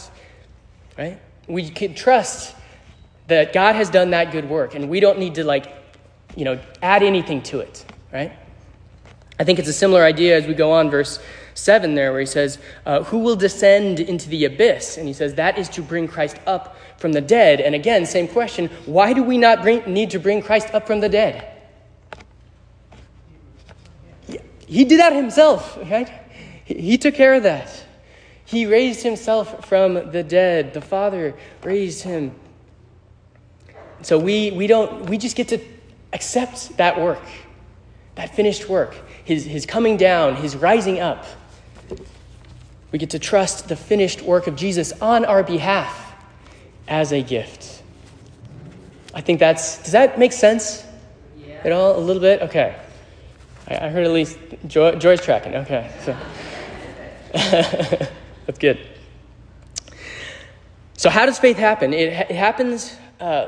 Right? 0.97 1.19
We 1.47 1.69
can 1.69 1.95
trust 1.95 2.55
that 3.27 3.53
God 3.53 3.75
has 3.75 3.89
done 3.89 4.11
that 4.11 4.31
good 4.31 4.49
work, 4.49 4.75
and 4.75 4.89
we 4.89 4.99
don't 4.99 5.17
need 5.17 5.35
to, 5.35 5.43
like, 5.43 5.73
you 6.35 6.45
know, 6.45 6.59
add 6.81 7.03
anything 7.03 7.41
to 7.43 7.61
it. 7.61 7.85
Right? 8.11 8.33
I 9.39 9.43
think 9.43 9.59
it's 9.59 9.69
a 9.69 9.73
similar 9.73 10.03
idea 10.03 10.37
as 10.37 10.45
we 10.45 10.53
go 10.53 10.71
on, 10.73 10.89
verse 10.89 11.19
7 11.55 11.95
there, 11.95 12.11
where 12.11 12.19
he 12.19 12.25
says, 12.25 12.59
uh, 12.85 13.03
Who 13.03 13.19
will 13.19 13.35
descend 13.35 13.99
into 13.99 14.29
the 14.29 14.45
abyss? 14.45 14.97
And 14.97 15.07
he 15.07 15.13
says, 15.13 15.35
That 15.35 15.57
is 15.57 15.69
to 15.69 15.81
bring 15.81 16.07
Christ 16.07 16.37
up 16.45 16.77
from 16.97 17.13
the 17.13 17.21
dead. 17.21 17.61
And 17.61 17.75
again, 17.75 18.05
same 18.05 18.27
question 18.27 18.69
why 18.85 19.13
do 19.13 19.23
we 19.23 19.37
not 19.37 19.61
bring, 19.61 19.81
need 19.91 20.11
to 20.11 20.19
bring 20.19 20.41
Christ 20.41 20.73
up 20.73 20.85
from 20.85 20.99
the 20.99 21.09
dead? 21.09 21.52
He 24.67 24.85
did 24.85 24.99
that 24.99 25.13
himself, 25.13 25.77
right? 25.89 26.09
He 26.65 26.97
took 26.97 27.15
care 27.15 27.33
of 27.35 27.43
that. 27.43 27.83
He 28.45 28.65
raised 28.65 29.03
himself 29.03 29.67
from 29.67 30.11
the 30.11 30.23
dead. 30.23 30.73
The 30.73 30.81
Father 30.81 31.35
raised 31.63 32.03
him. 32.03 32.33
So 34.01 34.19
we, 34.19 34.51
we 34.51 34.67
don't 34.67 35.09
we 35.09 35.17
just 35.17 35.35
get 35.35 35.47
to 35.49 35.59
accept 36.11 36.77
that 36.77 36.99
work, 36.99 37.23
that 38.15 38.35
finished 38.35 38.69
work, 38.69 38.95
his, 39.23 39.45
his 39.45 39.65
coming 39.65 39.97
down, 39.97 40.35
his 40.35 40.55
rising 40.55 40.99
up. 40.99 41.25
We 42.91 42.99
get 42.99 43.09
to 43.11 43.19
trust 43.19 43.69
the 43.69 43.75
finished 43.75 44.21
work 44.21 44.45
of 44.47 44.55
Jesus 44.55 44.91
on 45.01 45.25
our 45.25 45.41
behalf 45.41 46.13
as 46.87 47.11
a 47.11 47.23
gift. 47.23 47.81
I 49.13 49.21
think 49.21 49.39
that's 49.39 49.79
does 49.83 49.93
that 49.93 50.19
make 50.19 50.33
sense? 50.33 50.83
Yeah. 51.37 51.61
At 51.63 51.71
all? 51.71 51.97
A 51.97 51.99
little 51.99 52.21
bit? 52.21 52.41
Okay. 52.41 52.75
I, 53.67 53.85
I 53.85 53.89
heard 53.89 54.05
at 54.05 54.11
least 54.11 54.37
Joy, 54.67 54.95
Joy's 54.95 55.21
tracking. 55.21 55.55
Okay, 55.55 55.91
so 56.03 56.17
that's 58.45 58.59
good. 58.59 58.79
So, 60.97 61.09
how 61.09 61.25
does 61.25 61.39
faith 61.39 61.57
happen? 61.57 61.93
It, 61.93 62.13
it 62.13 62.31
happens, 62.31 62.95
uh, 63.19 63.47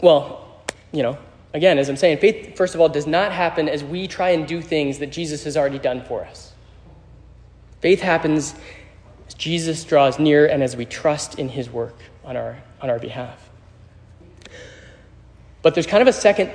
well, 0.00 0.62
you 0.92 1.02
know, 1.02 1.18
again, 1.54 1.78
as 1.78 1.88
I'm 1.88 1.96
saying, 1.96 2.18
faith, 2.18 2.56
first 2.56 2.74
of 2.74 2.80
all, 2.80 2.88
does 2.88 3.06
not 3.06 3.32
happen 3.32 3.68
as 3.68 3.82
we 3.82 4.06
try 4.06 4.30
and 4.30 4.46
do 4.46 4.60
things 4.60 4.98
that 4.98 5.10
Jesus 5.10 5.44
has 5.44 5.56
already 5.56 5.78
done 5.78 6.04
for 6.04 6.24
us. 6.24 6.52
Faith 7.80 8.00
happens 8.00 8.54
as 9.26 9.34
Jesus 9.34 9.82
draws 9.84 10.18
near 10.18 10.46
and 10.46 10.62
as 10.62 10.76
we 10.76 10.84
trust 10.84 11.38
in 11.38 11.48
his 11.48 11.70
work 11.70 11.96
on 12.24 12.36
our, 12.36 12.62
on 12.80 12.90
our 12.90 12.98
behalf. 12.98 13.48
But 15.62 15.74
there's 15.74 15.86
kind 15.86 16.02
of 16.02 16.08
a 16.08 16.12
second 16.12 16.50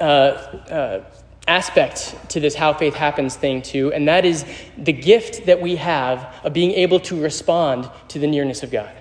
uh, 0.00 0.04
uh, 0.04 1.04
aspect 1.48 2.16
to 2.30 2.40
this 2.40 2.54
how 2.54 2.72
faith 2.72 2.94
happens 2.94 3.34
thing 3.34 3.62
too 3.62 3.92
and 3.92 4.06
that 4.06 4.24
is 4.24 4.44
the 4.78 4.92
gift 4.92 5.46
that 5.46 5.60
we 5.60 5.76
have 5.76 6.34
of 6.44 6.52
being 6.52 6.70
able 6.72 7.00
to 7.00 7.20
respond 7.20 7.90
to 8.08 8.18
the 8.18 8.26
nearness 8.26 8.62
of 8.62 8.70
god. 8.70 8.94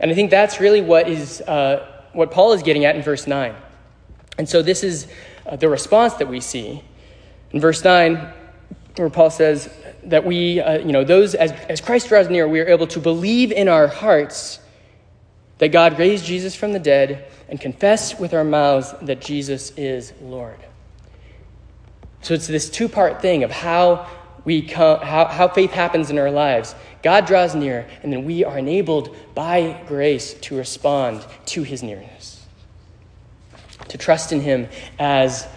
And 0.00 0.10
i 0.10 0.14
think 0.14 0.30
that's 0.30 0.60
really 0.60 0.80
what 0.80 1.08
is 1.08 1.40
uh, 1.42 1.86
what 2.12 2.30
paul 2.30 2.52
is 2.52 2.62
getting 2.62 2.84
at 2.84 2.96
in 2.96 3.02
verse 3.02 3.26
9 3.26 3.54
and 4.38 4.48
so 4.48 4.62
this 4.62 4.82
is 4.82 5.06
uh, 5.46 5.56
the 5.56 5.68
response 5.68 6.14
that 6.14 6.28
we 6.28 6.40
see. 6.40 6.82
In 7.52 7.60
verse 7.60 7.84
9 7.84 8.32
where 8.96 9.10
paul 9.10 9.30
says 9.30 9.72
that 10.04 10.24
we 10.24 10.60
uh, 10.60 10.78
you 10.78 10.92
know 10.92 11.04
those 11.04 11.34
as, 11.34 11.52
as 11.52 11.80
christ 11.80 12.08
draws 12.08 12.28
near 12.28 12.48
we 12.48 12.60
are 12.60 12.66
able 12.66 12.86
to 12.86 12.98
believe 12.98 13.52
in 13.52 13.68
our 13.68 13.86
hearts 13.86 14.58
that 15.58 15.68
god 15.68 15.98
raised 15.98 16.24
jesus 16.24 16.56
from 16.56 16.72
the 16.72 16.78
dead 16.78 17.30
and 17.48 17.60
confess 17.60 18.18
with 18.18 18.34
our 18.34 18.44
mouths 18.44 18.92
that 19.02 19.20
jesus 19.20 19.70
is 19.76 20.12
lord 20.20 20.58
so 22.22 22.34
it's 22.34 22.46
this 22.46 22.68
two 22.70 22.88
part 22.88 23.22
thing 23.22 23.44
of 23.44 23.50
how, 23.50 24.08
we 24.44 24.62
come, 24.62 25.00
how, 25.00 25.26
how 25.26 25.48
faith 25.48 25.70
happens 25.70 26.10
in 26.10 26.18
our 26.18 26.30
lives. 26.30 26.74
God 27.02 27.26
draws 27.26 27.54
near, 27.54 27.86
and 28.02 28.12
then 28.12 28.24
we 28.24 28.44
are 28.44 28.58
enabled 28.58 29.16
by 29.34 29.82
grace 29.86 30.34
to 30.34 30.56
respond 30.56 31.24
to 31.46 31.62
his 31.62 31.82
nearness, 31.82 32.46
to 33.88 33.96
trust 33.96 34.32
in 34.32 34.40
him 34.40 34.68
as 34.98 35.48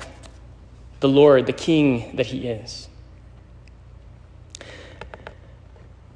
the 1.02 1.10
Lord, 1.10 1.46
the 1.46 1.54
King 1.54 2.16
that 2.16 2.28
he 2.28 2.48
is. 2.48 2.88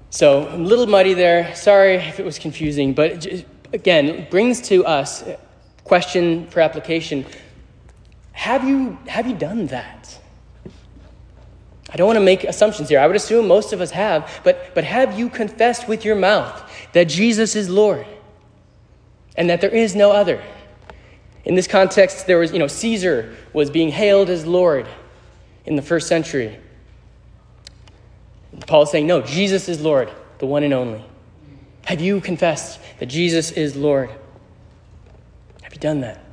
So, 0.09 0.49
a 0.49 0.57
little 0.57 0.87
muddy 0.87 1.13
there. 1.13 1.53
Sorry 1.53 1.95
if 1.95 2.19
it 2.19 2.25
was 2.25 2.39
confusing, 2.39 2.93
but 2.93 3.27
again, 3.73 4.27
brings 4.31 4.61
to 4.69 4.85
us 4.85 5.23
question 5.83 6.47
for 6.47 6.61
application. 6.61 7.25
Have 8.31 8.67
you, 8.67 8.97
have 9.07 9.27
you 9.27 9.35
done 9.35 9.67
that? 9.67 10.19
I 11.97 12.01
don't 12.05 12.05
want 12.05 12.17
to 12.17 12.23
make 12.23 12.43
assumptions 12.43 12.89
here. 12.89 12.99
I 12.99 13.07
would 13.07 13.15
assume 13.15 13.47
most 13.47 13.73
of 13.73 13.81
us 13.81 13.89
have, 13.89 14.41
but, 14.43 14.69
but 14.75 14.83
have 14.83 15.17
you 15.17 15.29
confessed 15.29 15.87
with 15.87 16.05
your 16.05 16.13
mouth 16.13 16.71
that 16.93 17.05
Jesus 17.05 17.55
is 17.55 17.71
Lord 17.71 18.05
and 19.35 19.49
that 19.49 19.61
there 19.61 19.71
is 19.71 19.95
no 19.95 20.11
other? 20.11 20.43
In 21.43 21.55
this 21.55 21.65
context, 21.65 22.27
there 22.27 22.37
was, 22.37 22.53
you 22.53 22.59
know, 22.59 22.67
Caesar 22.67 23.35
was 23.51 23.71
being 23.71 23.89
hailed 23.89 24.29
as 24.29 24.45
Lord 24.45 24.85
in 25.65 25.75
the 25.75 25.81
first 25.81 26.07
century. 26.07 26.59
Paul 28.67 28.83
is 28.83 28.91
saying, 28.91 29.07
no, 29.07 29.23
Jesus 29.23 29.67
is 29.67 29.81
Lord, 29.81 30.11
the 30.37 30.45
one 30.45 30.61
and 30.61 30.75
only. 30.75 31.03
Have 31.85 31.99
you 31.99 32.21
confessed 32.21 32.79
that 32.99 33.07
Jesus 33.07 33.49
is 33.49 33.75
Lord? 33.75 34.11
Have 35.63 35.73
you 35.73 35.79
done 35.79 36.01
that? 36.01 36.23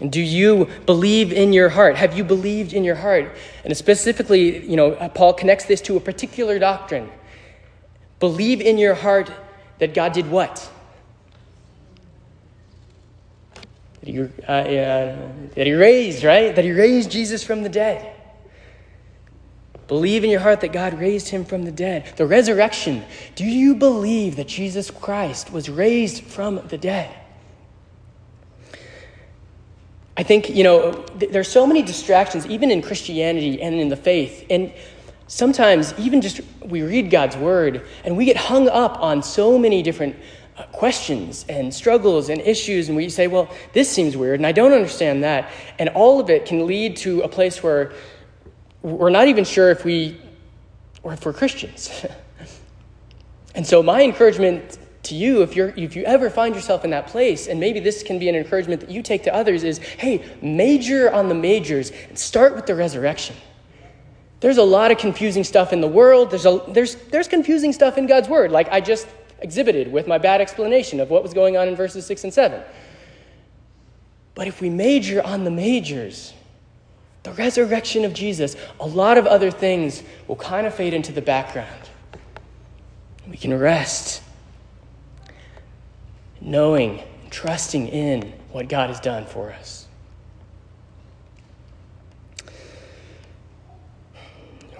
And 0.00 0.10
do 0.10 0.20
you 0.20 0.68
believe 0.86 1.32
in 1.32 1.52
your 1.52 1.68
heart? 1.68 1.96
Have 1.96 2.16
you 2.16 2.24
believed 2.24 2.72
in 2.72 2.84
your 2.84 2.94
heart? 2.94 3.36
And 3.64 3.76
specifically, 3.76 4.66
you 4.66 4.76
know, 4.76 4.92
Paul 5.14 5.34
connects 5.34 5.66
this 5.66 5.80
to 5.82 5.96
a 5.96 6.00
particular 6.00 6.58
doctrine. 6.58 7.10
Believe 8.18 8.60
in 8.60 8.78
your 8.78 8.94
heart 8.94 9.30
that 9.78 9.94
God 9.94 10.12
did 10.12 10.30
what? 10.30 10.70
That 14.00 14.08
he, 14.08 14.20
uh, 14.20 14.52
uh, 14.52 15.32
that 15.54 15.66
he 15.66 15.74
raised, 15.74 16.24
right? 16.24 16.54
That 16.54 16.64
he 16.64 16.72
raised 16.72 17.10
Jesus 17.10 17.44
from 17.44 17.62
the 17.62 17.68
dead. 17.68 18.16
Believe 19.86 20.22
in 20.22 20.30
your 20.30 20.40
heart 20.40 20.60
that 20.60 20.72
God 20.72 20.98
raised 21.00 21.28
him 21.28 21.44
from 21.44 21.64
the 21.64 21.72
dead. 21.72 22.12
The 22.16 22.24
resurrection. 22.24 23.04
Do 23.34 23.44
you 23.44 23.74
believe 23.74 24.36
that 24.36 24.46
Jesus 24.46 24.90
Christ 24.90 25.52
was 25.52 25.68
raised 25.68 26.22
from 26.22 26.66
the 26.68 26.78
dead? 26.78 27.14
I 30.20 30.22
think, 30.22 30.50
you 30.50 30.64
know, 30.64 30.92
th- 31.18 31.32
there's 31.32 31.48
so 31.48 31.66
many 31.66 31.80
distractions, 31.80 32.46
even 32.46 32.70
in 32.70 32.82
Christianity 32.82 33.62
and 33.62 33.76
in 33.76 33.88
the 33.88 33.96
faith. 33.96 34.44
And 34.50 34.70
sometimes, 35.28 35.94
even 35.98 36.20
just 36.20 36.42
we 36.62 36.82
read 36.82 37.10
God's 37.10 37.38
word 37.38 37.86
and 38.04 38.18
we 38.18 38.26
get 38.26 38.36
hung 38.36 38.68
up 38.68 39.00
on 39.00 39.22
so 39.22 39.58
many 39.58 39.82
different 39.82 40.16
uh, 40.58 40.64
questions 40.64 41.46
and 41.48 41.72
struggles 41.72 42.28
and 42.28 42.38
issues. 42.42 42.88
And 42.88 42.98
we 42.98 43.08
say, 43.08 43.28
well, 43.28 43.48
this 43.72 43.90
seems 43.90 44.14
weird 44.14 44.40
and 44.40 44.46
I 44.46 44.52
don't 44.52 44.74
understand 44.74 45.24
that. 45.24 45.50
And 45.78 45.88
all 45.88 46.20
of 46.20 46.28
it 46.28 46.44
can 46.44 46.66
lead 46.66 46.98
to 46.98 47.22
a 47.22 47.28
place 47.28 47.62
where 47.62 47.94
we're 48.82 49.08
not 49.08 49.26
even 49.26 49.44
sure 49.44 49.70
if 49.70 49.86
we 49.86 50.20
or 51.02 51.14
if 51.14 51.24
we're 51.24 51.32
Christians. 51.32 52.04
and 53.54 53.66
so 53.66 53.82
my 53.82 54.02
encouragement 54.02 54.76
to 55.02 55.14
you 55.14 55.42
if 55.42 55.56
you're 55.56 55.70
if 55.76 55.96
you 55.96 56.04
ever 56.04 56.28
find 56.28 56.54
yourself 56.54 56.84
in 56.84 56.90
that 56.90 57.06
place 57.06 57.46
and 57.46 57.58
maybe 57.58 57.80
this 57.80 58.02
can 58.02 58.18
be 58.18 58.28
an 58.28 58.34
encouragement 58.34 58.80
that 58.80 58.90
you 58.90 59.02
take 59.02 59.22
to 59.22 59.34
others 59.34 59.64
is 59.64 59.78
hey 59.78 60.24
major 60.42 61.10
on 61.12 61.28
the 61.28 61.34
majors 61.34 61.90
and 62.08 62.18
start 62.18 62.54
with 62.54 62.66
the 62.66 62.74
resurrection. 62.74 63.34
There's 64.40 64.58
a 64.58 64.62
lot 64.62 64.90
of 64.90 64.98
confusing 64.98 65.44
stuff 65.44 65.72
in 65.72 65.80
the 65.80 65.88
world. 65.88 66.30
There's 66.30 66.46
a 66.46 66.62
there's 66.68 66.96
there's 66.96 67.28
confusing 67.28 67.72
stuff 67.72 67.96
in 67.98 68.06
god's 68.06 68.28
word 68.28 68.50
like 68.50 68.68
i 68.70 68.80
just 68.80 69.06
exhibited 69.40 69.90
with 69.90 70.06
my 70.06 70.18
bad 70.18 70.40
explanation 70.40 71.00
of 71.00 71.08
what 71.08 71.22
was 71.22 71.32
going 71.32 71.56
on 71.56 71.66
in 71.66 71.74
verses 71.74 72.04
6 72.04 72.24
and 72.24 72.34
7 72.34 72.62
but 74.34 74.46
if 74.46 74.60
we 74.60 74.68
major 74.68 75.22
on 75.22 75.44
the 75.44 75.50
majors 75.50 76.34
the 77.22 77.32
resurrection 77.32 78.04
of 78.04 78.12
jesus 78.12 78.54
a 78.80 78.86
lot 78.86 79.16
of 79.16 79.26
other 79.26 79.50
things 79.50 80.02
will 80.28 80.36
kind 80.36 80.66
of 80.66 80.74
fade 80.74 80.92
into 80.92 81.10
the 81.10 81.22
background. 81.22 81.88
We 83.28 83.36
can 83.36 83.56
rest 83.58 84.22
knowing, 86.50 87.00
trusting 87.30 87.86
in 87.86 88.32
what 88.50 88.68
God 88.68 88.90
has 88.90 88.98
done 88.98 89.24
for 89.24 89.52
us. 89.52 89.86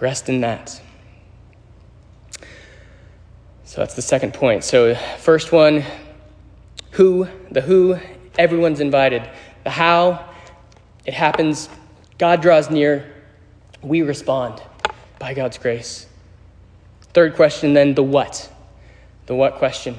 Rest 0.00 0.28
in 0.28 0.40
that. 0.40 0.80
So 3.64 3.80
that's 3.80 3.94
the 3.94 4.02
second 4.02 4.34
point. 4.34 4.64
So, 4.64 4.96
first 5.18 5.52
one, 5.52 5.84
who, 6.92 7.28
the 7.52 7.60
who, 7.60 7.98
everyone's 8.36 8.80
invited. 8.80 9.28
The 9.62 9.70
how, 9.70 10.28
it 11.04 11.14
happens, 11.14 11.68
God 12.18 12.42
draws 12.42 12.68
near, 12.68 13.14
we 13.80 14.02
respond 14.02 14.60
by 15.20 15.34
God's 15.34 15.56
grace. 15.56 16.06
Third 17.12 17.36
question, 17.36 17.74
then, 17.74 17.94
the 17.94 18.02
what. 18.02 18.50
The 19.26 19.36
what 19.36 19.54
question. 19.56 19.96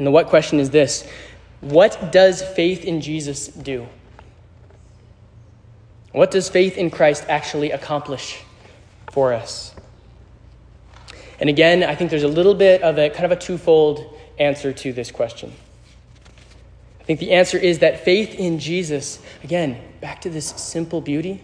And 0.00 0.06
the 0.06 0.10
what 0.10 0.28
question 0.28 0.60
is 0.60 0.70
this 0.70 1.06
What 1.60 2.10
does 2.10 2.40
faith 2.40 2.86
in 2.86 3.02
Jesus 3.02 3.48
do? 3.48 3.86
What 6.12 6.30
does 6.30 6.48
faith 6.48 6.78
in 6.78 6.90
Christ 6.90 7.26
actually 7.28 7.70
accomplish 7.70 8.42
for 9.12 9.34
us? 9.34 9.74
And 11.38 11.50
again, 11.50 11.82
I 11.82 11.94
think 11.96 12.10
there's 12.10 12.22
a 12.22 12.28
little 12.28 12.54
bit 12.54 12.80
of 12.80 12.98
a 12.98 13.10
kind 13.10 13.26
of 13.26 13.30
a 13.30 13.36
twofold 13.36 14.18
answer 14.38 14.72
to 14.72 14.92
this 14.94 15.10
question. 15.10 15.52
I 16.98 17.04
think 17.04 17.20
the 17.20 17.32
answer 17.32 17.58
is 17.58 17.80
that 17.80 18.02
faith 18.02 18.34
in 18.34 18.58
Jesus, 18.58 19.18
again, 19.44 19.78
back 20.00 20.22
to 20.22 20.30
this 20.30 20.46
simple 20.46 21.02
beauty, 21.02 21.42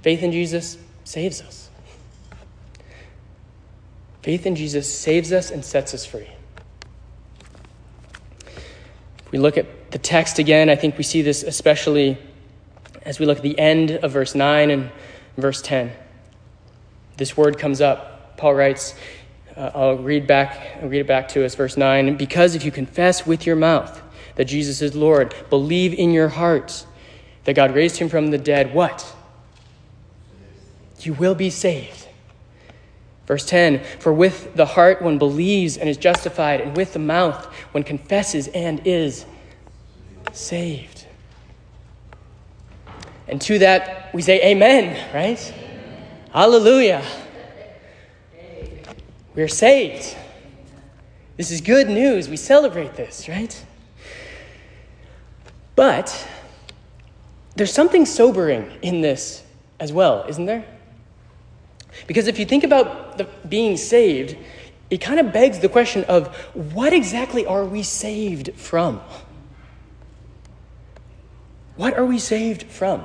faith 0.00 0.22
in 0.22 0.32
Jesus 0.32 0.78
saves 1.04 1.42
us. 1.42 1.68
Faith 4.22 4.46
in 4.46 4.56
Jesus 4.56 4.98
saves 4.98 5.30
us 5.30 5.50
and 5.50 5.62
sets 5.62 5.92
us 5.92 6.06
free. 6.06 6.28
If 9.26 9.32
we 9.32 9.38
look 9.38 9.58
at 9.58 9.90
the 9.90 9.98
text 9.98 10.38
again, 10.38 10.70
I 10.70 10.76
think 10.76 10.96
we 10.96 11.02
see 11.02 11.20
this 11.20 11.42
especially 11.42 12.16
as 13.02 13.18
we 13.18 13.26
look 13.26 13.38
at 13.38 13.42
the 13.42 13.58
end 13.58 13.90
of 13.90 14.12
verse 14.12 14.36
9 14.36 14.70
and 14.70 14.90
verse 15.36 15.60
10. 15.62 15.90
This 17.16 17.36
word 17.36 17.58
comes 17.58 17.80
up. 17.80 18.36
Paul 18.36 18.54
writes, 18.54 18.94
uh, 19.56 19.72
I'll 19.74 19.96
read 19.96 20.28
back, 20.28 20.78
I'll 20.80 20.88
read 20.88 21.00
it 21.00 21.06
back 21.08 21.28
to 21.28 21.44
us, 21.44 21.56
verse 21.56 21.76
9. 21.76 22.16
Because 22.16 22.54
if 22.54 22.64
you 22.64 22.70
confess 22.70 23.26
with 23.26 23.46
your 23.46 23.56
mouth 23.56 24.00
that 24.36 24.44
Jesus 24.44 24.80
is 24.80 24.94
Lord, 24.94 25.34
believe 25.50 25.92
in 25.92 26.12
your 26.12 26.28
heart 26.28 26.86
that 27.44 27.54
God 27.54 27.74
raised 27.74 27.96
him 27.96 28.08
from 28.08 28.28
the 28.28 28.38
dead, 28.38 28.74
what? 28.74 29.12
You 31.00 31.14
will 31.14 31.34
be 31.34 31.50
saved. 31.50 32.06
Verse 33.26 33.44
10 33.44 33.82
For 33.98 34.12
with 34.12 34.54
the 34.54 34.66
heart 34.66 35.02
one 35.02 35.18
believes 35.18 35.76
and 35.76 35.88
is 35.88 35.96
justified, 35.96 36.60
and 36.60 36.76
with 36.76 36.92
the 36.92 36.98
mouth 36.98 37.52
one 37.76 37.82
confesses 37.82 38.48
and 38.48 38.80
is 38.86 39.26
saved. 40.32 41.04
And 43.28 43.38
to 43.42 43.58
that 43.58 44.14
we 44.14 44.22
say, 44.22 44.42
Amen, 44.50 44.96
right? 45.14 45.54
Amen. 45.54 46.02
Hallelujah. 46.32 47.04
We're 49.34 49.46
saved. 49.46 50.16
This 51.36 51.50
is 51.50 51.60
good 51.60 51.90
news. 51.90 52.30
We 52.30 52.38
celebrate 52.38 52.94
this, 52.94 53.28
right? 53.28 53.62
But 55.74 56.26
there's 57.56 57.74
something 57.74 58.06
sobering 58.06 58.72
in 58.80 59.02
this 59.02 59.42
as 59.78 59.92
well, 59.92 60.24
isn't 60.30 60.46
there? 60.46 60.64
Because 62.06 62.26
if 62.26 62.38
you 62.38 62.46
think 62.46 62.64
about 62.64 63.18
the, 63.18 63.24
being 63.46 63.76
saved, 63.76 64.34
it 64.90 64.98
kind 64.98 65.18
of 65.20 65.32
begs 65.32 65.58
the 65.58 65.68
question 65.68 66.04
of 66.04 66.34
what 66.54 66.92
exactly 66.92 67.44
are 67.46 67.64
we 67.64 67.82
saved 67.82 68.52
from? 68.54 69.00
What 71.76 71.94
are 71.94 72.04
we 72.04 72.18
saved 72.18 72.64
from? 72.64 73.04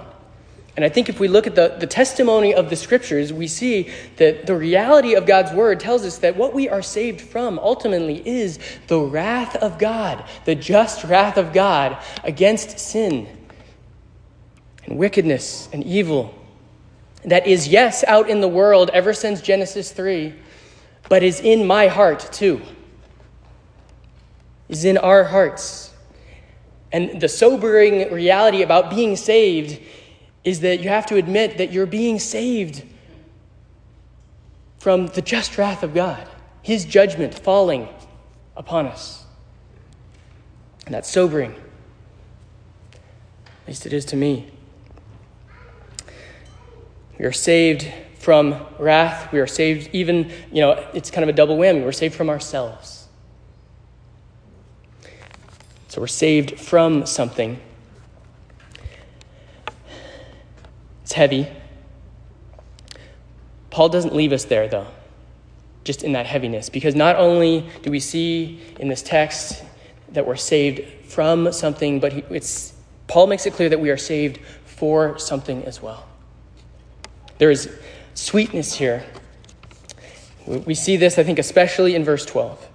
And 0.75 0.85
I 0.85 0.89
think 0.89 1.09
if 1.09 1.19
we 1.19 1.27
look 1.27 1.47
at 1.47 1.55
the, 1.55 1.75
the 1.79 1.87
testimony 1.87 2.53
of 2.53 2.69
the 2.69 2.77
scriptures, 2.77 3.33
we 3.33 3.47
see 3.47 3.89
that 4.15 4.45
the 4.47 4.55
reality 4.55 5.15
of 5.15 5.25
God's 5.25 5.51
word 5.51 5.79
tells 5.81 6.05
us 6.05 6.19
that 6.19 6.37
what 6.37 6.53
we 6.53 6.69
are 6.69 6.81
saved 6.81 7.19
from 7.19 7.59
ultimately 7.59 8.25
is 8.25 8.57
the 8.87 8.99
wrath 8.99 9.55
of 9.57 9.77
God, 9.77 10.23
the 10.45 10.55
just 10.55 11.03
wrath 11.03 11.37
of 11.37 11.51
God 11.51 11.97
against 12.23 12.79
sin 12.79 13.27
and 14.85 14.97
wickedness 14.97 15.67
and 15.73 15.83
evil 15.83 16.33
that 17.25 17.45
is, 17.45 17.67
yes, 17.67 18.03
out 18.05 18.29
in 18.29 18.41
the 18.41 18.47
world 18.47 18.89
ever 18.93 19.13
since 19.13 19.41
Genesis 19.41 19.91
3, 19.91 20.33
but 21.11 21.23
is 21.23 21.41
in 21.41 21.67
my 21.67 21.87
heart 21.87 22.29
too. 22.31 22.61
Is 24.69 24.85
in 24.85 24.97
our 24.97 25.25
hearts. 25.25 25.93
And 26.93 27.19
the 27.19 27.27
sobering 27.27 28.13
reality 28.13 28.61
about 28.61 28.89
being 28.89 29.17
saved 29.17 29.77
is 30.45 30.61
that 30.61 30.79
you 30.79 30.87
have 30.87 31.05
to 31.07 31.17
admit 31.17 31.57
that 31.57 31.73
you're 31.73 31.85
being 31.85 32.17
saved 32.17 32.85
from 34.79 35.07
the 35.07 35.21
just 35.21 35.57
wrath 35.57 35.83
of 35.83 35.93
God, 35.93 36.29
His 36.61 36.85
judgment 36.85 37.37
falling 37.37 37.89
upon 38.55 38.85
us. 38.87 39.25
And 40.85 40.95
that's 40.95 41.09
sobering. 41.09 41.51
At 42.93 43.67
least 43.67 43.85
it 43.85 43.91
is 43.91 44.05
to 44.05 44.15
me. 44.15 44.49
We 47.19 47.25
are 47.25 47.33
saved 47.33 47.91
from 48.21 48.55
wrath. 48.77 49.31
We 49.31 49.39
are 49.39 49.47
saved, 49.47 49.89
even, 49.93 50.31
you 50.51 50.61
know, 50.61 50.85
it's 50.93 51.09
kind 51.09 51.23
of 51.23 51.29
a 51.29 51.33
double 51.33 51.57
whammy. 51.57 51.83
We're 51.83 51.91
saved 51.91 52.13
from 52.13 52.29
ourselves. 52.29 53.07
So 55.87 55.99
we're 55.99 56.07
saved 56.07 56.59
from 56.59 57.07
something. 57.07 57.59
It's 61.01 61.13
heavy. 61.13 61.47
Paul 63.71 63.89
doesn't 63.89 64.13
leave 64.13 64.31
us 64.33 64.45
there, 64.45 64.67
though, 64.67 64.87
just 65.83 66.03
in 66.03 66.13
that 66.13 66.27
heaviness, 66.27 66.69
because 66.69 66.93
not 66.95 67.15
only 67.15 67.67
do 67.81 67.89
we 67.89 67.99
see 67.99 68.61
in 68.79 68.87
this 68.87 69.01
text 69.01 69.63
that 70.09 70.27
we're 70.27 70.35
saved 70.35 71.09
from 71.11 71.51
something, 71.51 71.99
but 71.99 72.13
it's, 72.31 72.73
Paul 73.07 73.27
makes 73.27 73.45
it 73.47 73.53
clear 73.53 73.69
that 73.69 73.79
we 73.79 73.89
are 73.89 73.97
saved 73.97 74.39
for 74.65 75.17
something 75.17 75.63
as 75.63 75.81
well. 75.81 76.07
There 77.39 77.49
is 77.49 77.75
sweetness 78.13 78.75
here. 78.75 79.05
We 80.45 80.73
see 80.73 80.97
this, 80.97 81.17
I 81.17 81.23
think, 81.23 81.39
especially 81.39 81.95
in 81.95 82.03
verse 82.03 82.25
12. 82.25 82.67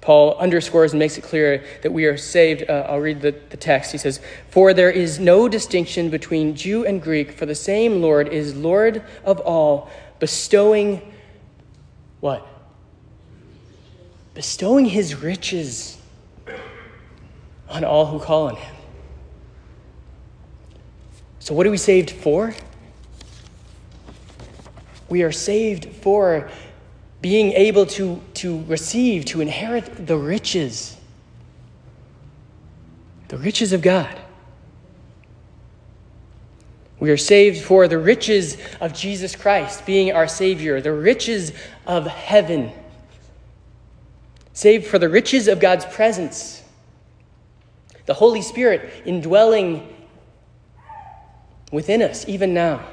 Paul 0.00 0.36
underscores 0.36 0.92
and 0.92 0.98
makes 0.98 1.16
it 1.16 1.22
clear 1.22 1.64
that 1.82 1.90
we 1.90 2.04
are 2.04 2.18
saved. 2.18 2.68
Uh, 2.68 2.86
I'll 2.88 3.00
read 3.00 3.22
the, 3.22 3.34
the 3.48 3.56
text. 3.56 3.90
He 3.90 3.96
says, 3.96 4.20
For 4.50 4.74
there 4.74 4.90
is 4.90 5.18
no 5.18 5.48
distinction 5.48 6.10
between 6.10 6.54
Jew 6.54 6.84
and 6.84 7.00
Greek, 7.00 7.32
for 7.32 7.46
the 7.46 7.54
same 7.54 8.02
Lord 8.02 8.28
is 8.28 8.54
Lord 8.54 9.02
of 9.24 9.40
all, 9.40 9.90
bestowing 10.18 11.00
what? 12.20 12.46
Bestowing 14.34 14.84
his 14.84 15.14
riches 15.14 15.96
on 17.70 17.82
all 17.82 18.06
who 18.06 18.18
call 18.18 18.48
on 18.48 18.56
him. 18.56 18.74
So, 21.38 21.54
what 21.54 21.66
are 21.66 21.70
we 21.70 21.76
saved 21.76 22.10
for? 22.10 22.54
We 25.14 25.22
are 25.22 25.30
saved 25.30 25.86
for 26.02 26.50
being 27.22 27.52
able 27.52 27.86
to, 27.86 28.20
to 28.42 28.64
receive, 28.64 29.24
to 29.26 29.40
inherit 29.40 30.08
the 30.08 30.16
riches, 30.16 30.96
the 33.28 33.38
riches 33.38 33.72
of 33.72 33.80
God. 33.80 34.18
We 36.98 37.12
are 37.12 37.16
saved 37.16 37.62
for 37.62 37.86
the 37.86 37.96
riches 37.96 38.56
of 38.80 38.92
Jesus 38.92 39.36
Christ 39.36 39.86
being 39.86 40.10
our 40.10 40.26
Savior, 40.26 40.80
the 40.80 40.92
riches 40.92 41.52
of 41.86 42.08
heaven. 42.08 42.72
Saved 44.52 44.84
for 44.84 44.98
the 44.98 45.08
riches 45.08 45.46
of 45.46 45.60
God's 45.60 45.84
presence, 45.84 46.60
the 48.06 48.14
Holy 48.14 48.42
Spirit 48.42 48.90
indwelling 49.04 49.94
within 51.70 52.02
us, 52.02 52.28
even 52.28 52.52
now. 52.52 52.84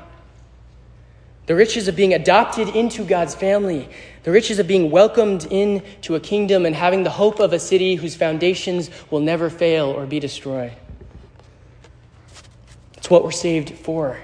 The 1.47 1.55
riches 1.55 1.87
of 1.87 1.95
being 1.95 2.13
adopted 2.13 2.69
into 2.69 3.03
God's 3.03 3.35
family, 3.35 3.89
the 4.23 4.31
riches 4.31 4.59
of 4.59 4.67
being 4.67 4.91
welcomed 4.91 5.45
into 5.45 6.15
a 6.15 6.19
kingdom 6.19 6.65
and 6.65 6.75
having 6.75 7.03
the 7.03 7.09
hope 7.09 7.39
of 7.39 7.51
a 7.51 7.59
city 7.59 7.95
whose 7.95 8.15
foundations 8.15 8.89
will 9.09 9.19
never 9.19 9.49
fail 9.49 9.87
or 9.87 10.05
be 10.05 10.19
destroyed. 10.19 10.73
It's 12.97 13.09
what 13.09 13.23
we're 13.23 13.31
saved 13.31 13.71
for. 13.71 14.19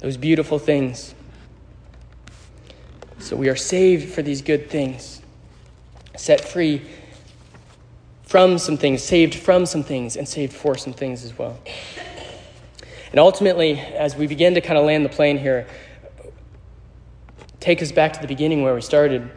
Those 0.00 0.16
beautiful 0.16 0.58
things. 0.58 1.14
So 3.18 3.34
we 3.34 3.48
are 3.48 3.56
saved 3.56 4.12
for 4.14 4.22
these 4.22 4.42
good 4.42 4.70
things, 4.70 5.20
set 6.16 6.42
free 6.42 6.82
from 8.22 8.58
some 8.58 8.76
things, 8.76 9.02
saved 9.02 9.34
from 9.34 9.66
some 9.66 9.82
things, 9.82 10.16
and 10.16 10.28
saved 10.28 10.52
for 10.52 10.76
some 10.76 10.92
things 10.92 11.24
as 11.24 11.36
well. 11.36 11.58
And 13.10 13.18
ultimately, 13.18 13.78
as 13.78 14.16
we 14.16 14.26
begin 14.26 14.54
to 14.54 14.60
kind 14.60 14.78
of 14.78 14.84
land 14.84 15.04
the 15.04 15.08
plane 15.08 15.38
here, 15.38 15.66
take 17.60 17.82
us 17.82 17.92
back 17.92 18.12
to 18.14 18.20
the 18.20 18.26
beginning 18.26 18.62
where 18.62 18.74
we 18.74 18.80
started. 18.80 19.30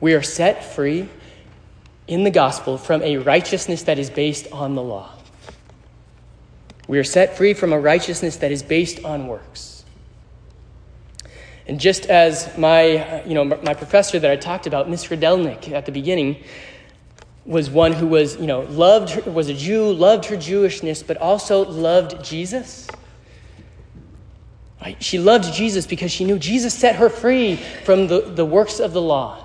We 0.00 0.14
are 0.14 0.22
set 0.22 0.64
free 0.64 1.08
in 2.06 2.24
the 2.24 2.30
gospel 2.30 2.78
from 2.78 3.02
a 3.02 3.18
righteousness 3.18 3.82
that 3.84 3.98
is 3.98 4.10
based 4.10 4.50
on 4.52 4.74
the 4.74 4.82
law. 4.82 5.12
We 6.86 6.98
are 6.98 7.04
set 7.04 7.36
free 7.36 7.52
from 7.52 7.72
a 7.72 7.78
righteousness 7.78 8.36
that 8.36 8.50
is 8.50 8.62
based 8.62 9.04
on 9.04 9.26
works. 9.26 9.84
And 11.66 11.78
just 11.78 12.06
as 12.06 12.56
my, 12.56 13.22
you 13.24 13.34
know, 13.34 13.44
my 13.44 13.74
professor 13.74 14.18
that 14.18 14.30
I 14.30 14.36
talked 14.36 14.66
about, 14.66 14.88
Miss 14.88 15.06
Rydelnik, 15.06 15.70
at 15.70 15.84
the 15.84 15.92
beginning, 15.92 16.42
was 17.48 17.70
one 17.70 17.92
who 17.92 18.06
was, 18.06 18.36
you 18.36 18.46
know, 18.46 18.60
loved, 18.60 19.08
her, 19.10 19.30
was 19.30 19.48
a 19.48 19.54
Jew, 19.54 19.90
loved 19.90 20.26
her 20.26 20.36
Jewishness, 20.36 21.04
but 21.04 21.16
also 21.16 21.64
loved 21.64 22.22
Jesus. 22.22 22.86
Right? 24.82 25.02
She 25.02 25.18
loved 25.18 25.54
Jesus 25.54 25.86
because 25.86 26.12
she 26.12 26.26
knew 26.26 26.38
Jesus 26.38 26.74
set 26.74 26.96
her 26.96 27.08
free 27.08 27.56
from 27.56 28.06
the, 28.06 28.20
the 28.20 28.44
works 28.44 28.80
of 28.80 28.92
the 28.92 29.00
law, 29.00 29.42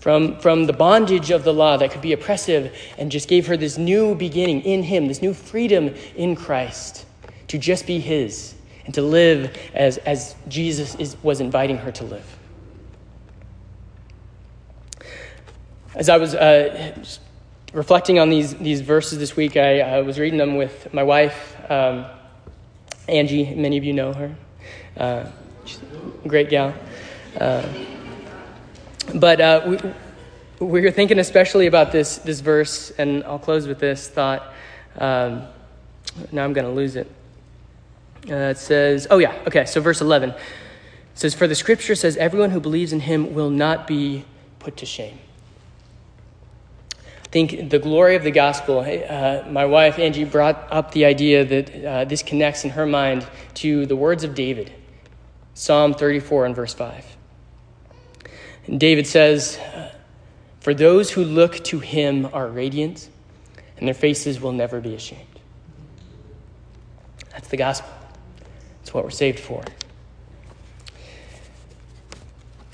from, 0.00 0.38
from 0.38 0.66
the 0.66 0.74
bondage 0.74 1.30
of 1.30 1.44
the 1.44 1.54
law 1.54 1.78
that 1.78 1.90
could 1.90 2.02
be 2.02 2.12
oppressive, 2.12 2.76
and 2.98 3.10
just 3.10 3.26
gave 3.26 3.46
her 3.46 3.56
this 3.56 3.78
new 3.78 4.14
beginning 4.14 4.60
in 4.62 4.82
Him, 4.82 5.08
this 5.08 5.22
new 5.22 5.32
freedom 5.32 5.94
in 6.14 6.36
Christ 6.36 7.06
to 7.48 7.56
just 7.56 7.86
be 7.86 8.00
His 8.00 8.54
and 8.84 8.92
to 8.92 9.00
live 9.00 9.56
as, 9.72 9.96
as 9.98 10.34
Jesus 10.48 10.94
is, 10.96 11.16
was 11.22 11.40
inviting 11.40 11.78
her 11.78 11.90
to 11.92 12.04
live. 12.04 12.38
As 15.96 16.08
I 16.08 16.16
was 16.16 16.34
uh, 16.34 16.92
reflecting 17.72 18.18
on 18.18 18.28
these, 18.28 18.52
these 18.54 18.80
verses 18.80 19.20
this 19.20 19.36
week, 19.36 19.56
I, 19.56 19.78
I 19.78 20.00
was 20.00 20.18
reading 20.18 20.40
them 20.40 20.56
with 20.56 20.92
my 20.92 21.04
wife, 21.04 21.56
um, 21.70 22.06
Angie. 23.08 23.54
Many 23.54 23.78
of 23.78 23.84
you 23.84 23.92
know 23.92 24.12
her. 24.12 24.34
Uh, 24.96 25.26
great 26.26 26.50
gal. 26.50 26.74
Uh, 27.40 27.64
but 29.14 29.40
uh, 29.40 29.62
we, 29.68 30.66
we 30.66 30.80
were 30.80 30.90
thinking 30.90 31.20
especially 31.20 31.68
about 31.68 31.92
this, 31.92 32.18
this 32.18 32.40
verse, 32.40 32.90
and 32.98 33.22
I'll 33.22 33.38
close 33.38 33.68
with 33.68 33.78
this 33.78 34.08
thought. 34.08 34.52
Um, 34.98 35.44
now 36.32 36.42
I'm 36.42 36.54
going 36.54 36.66
to 36.66 36.72
lose 36.72 36.96
it. 36.96 37.08
Uh, 38.28 38.34
it 38.34 38.58
says, 38.58 39.06
oh, 39.10 39.18
yeah, 39.18 39.32
okay, 39.46 39.64
so 39.64 39.80
verse 39.80 40.00
11. 40.00 40.30
It 40.30 40.36
says, 41.14 41.34
For 41.34 41.46
the 41.46 41.54
scripture 41.54 41.94
says, 41.94 42.16
Everyone 42.16 42.50
who 42.50 42.58
believes 42.58 42.92
in 42.92 42.98
him 42.98 43.32
will 43.32 43.50
not 43.50 43.86
be 43.86 44.24
put 44.58 44.76
to 44.78 44.86
shame 44.86 45.20
think 47.34 47.68
the 47.68 47.80
glory 47.80 48.14
of 48.14 48.22
the 48.22 48.30
gospel, 48.30 48.78
uh, 48.78 49.42
my 49.50 49.64
wife 49.64 49.98
Angie 49.98 50.22
brought 50.22 50.68
up 50.70 50.92
the 50.92 51.04
idea 51.04 51.44
that 51.44 51.84
uh, 51.84 52.04
this 52.04 52.22
connects 52.22 52.62
in 52.62 52.70
her 52.70 52.86
mind 52.86 53.26
to 53.54 53.86
the 53.86 53.96
words 53.96 54.22
of 54.22 54.36
David, 54.36 54.72
Psalm 55.52 55.94
34 55.94 56.46
and 56.46 56.54
verse 56.54 56.72
5. 56.74 57.04
And 58.68 58.78
David 58.78 59.08
says, 59.08 59.58
For 60.60 60.74
those 60.74 61.10
who 61.10 61.24
look 61.24 61.64
to 61.64 61.80
him 61.80 62.28
are 62.32 62.46
radiant, 62.46 63.08
and 63.78 63.88
their 63.88 63.94
faces 63.94 64.40
will 64.40 64.52
never 64.52 64.80
be 64.80 64.94
ashamed. 64.94 65.40
That's 67.32 67.48
the 67.48 67.56
gospel. 67.56 67.90
It's 68.82 68.94
what 68.94 69.02
we're 69.02 69.10
saved 69.10 69.40
for. 69.40 69.64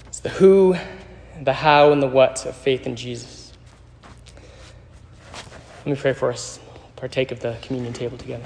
It's 0.09 0.21
the 0.21 0.29
who, 0.29 0.77
the 1.43 1.55
how, 1.55 1.93
and 1.93 2.03
the 2.03 2.09
what 2.09 2.45
of 2.45 2.55
faith 2.55 2.87
in 2.87 2.95
Jesus. 2.95 3.40
Let 5.81 5.87
me 5.87 5.97
pray 5.97 6.13
for 6.13 6.31
us, 6.31 6.61
partake 6.97 7.33
of 7.33 7.41
the 7.41 7.57
communion 7.63 7.95
table 7.95 8.19
together. 8.19 8.45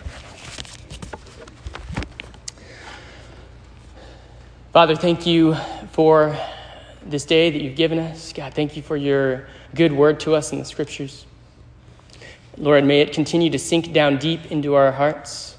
Father, 4.72 4.94
thank 4.94 5.26
you 5.26 5.54
for 5.90 6.36
this 7.04 7.24
day 7.24 7.50
that 7.50 7.60
you've 7.60 7.76
given 7.76 7.98
us. 7.98 8.32
God, 8.32 8.54
thank 8.54 8.76
you 8.76 8.82
for 8.82 8.96
your 8.96 9.48
good 9.74 9.90
word 9.92 10.20
to 10.20 10.34
us 10.34 10.52
in 10.52 10.60
the 10.60 10.64
scriptures. 10.64 11.26
Lord, 12.56 12.84
may 12.84 13.00
it 13.00 13.12
continue 13.12 13.50
to 13.50 13.58
sink 13.58 13.92
down 13.92 14.18
deep 14.18 14.52
into 14.52 14.74
our 14.74 14.92
hearts. 14.92 15.56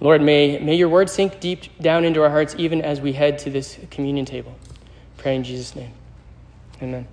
Lord, 0.00 0.20
may, 0.20 0.58
may 0.58 0.74
your 0.74 0.90
word 0.90 1.08
sink 1.08 1.40
deep 1.40 1.78
down 1.80 2.04
into 2.04 2.22
our 2.22 2.30
hearts 2.30 2.54
even 2.58 2.82
as 2.82 3.00
we 3.00 3.14
head 3.14 3.38
to 3.38 3.50
this 3.50 3.78
communion 3.90 4.26
table. 4.26 4.54
Pray 5.16 5.34
in 5.34 5.44
Jesus' 5.44 5.74
name. 5.74 5.92
Amen. 6.82 7.06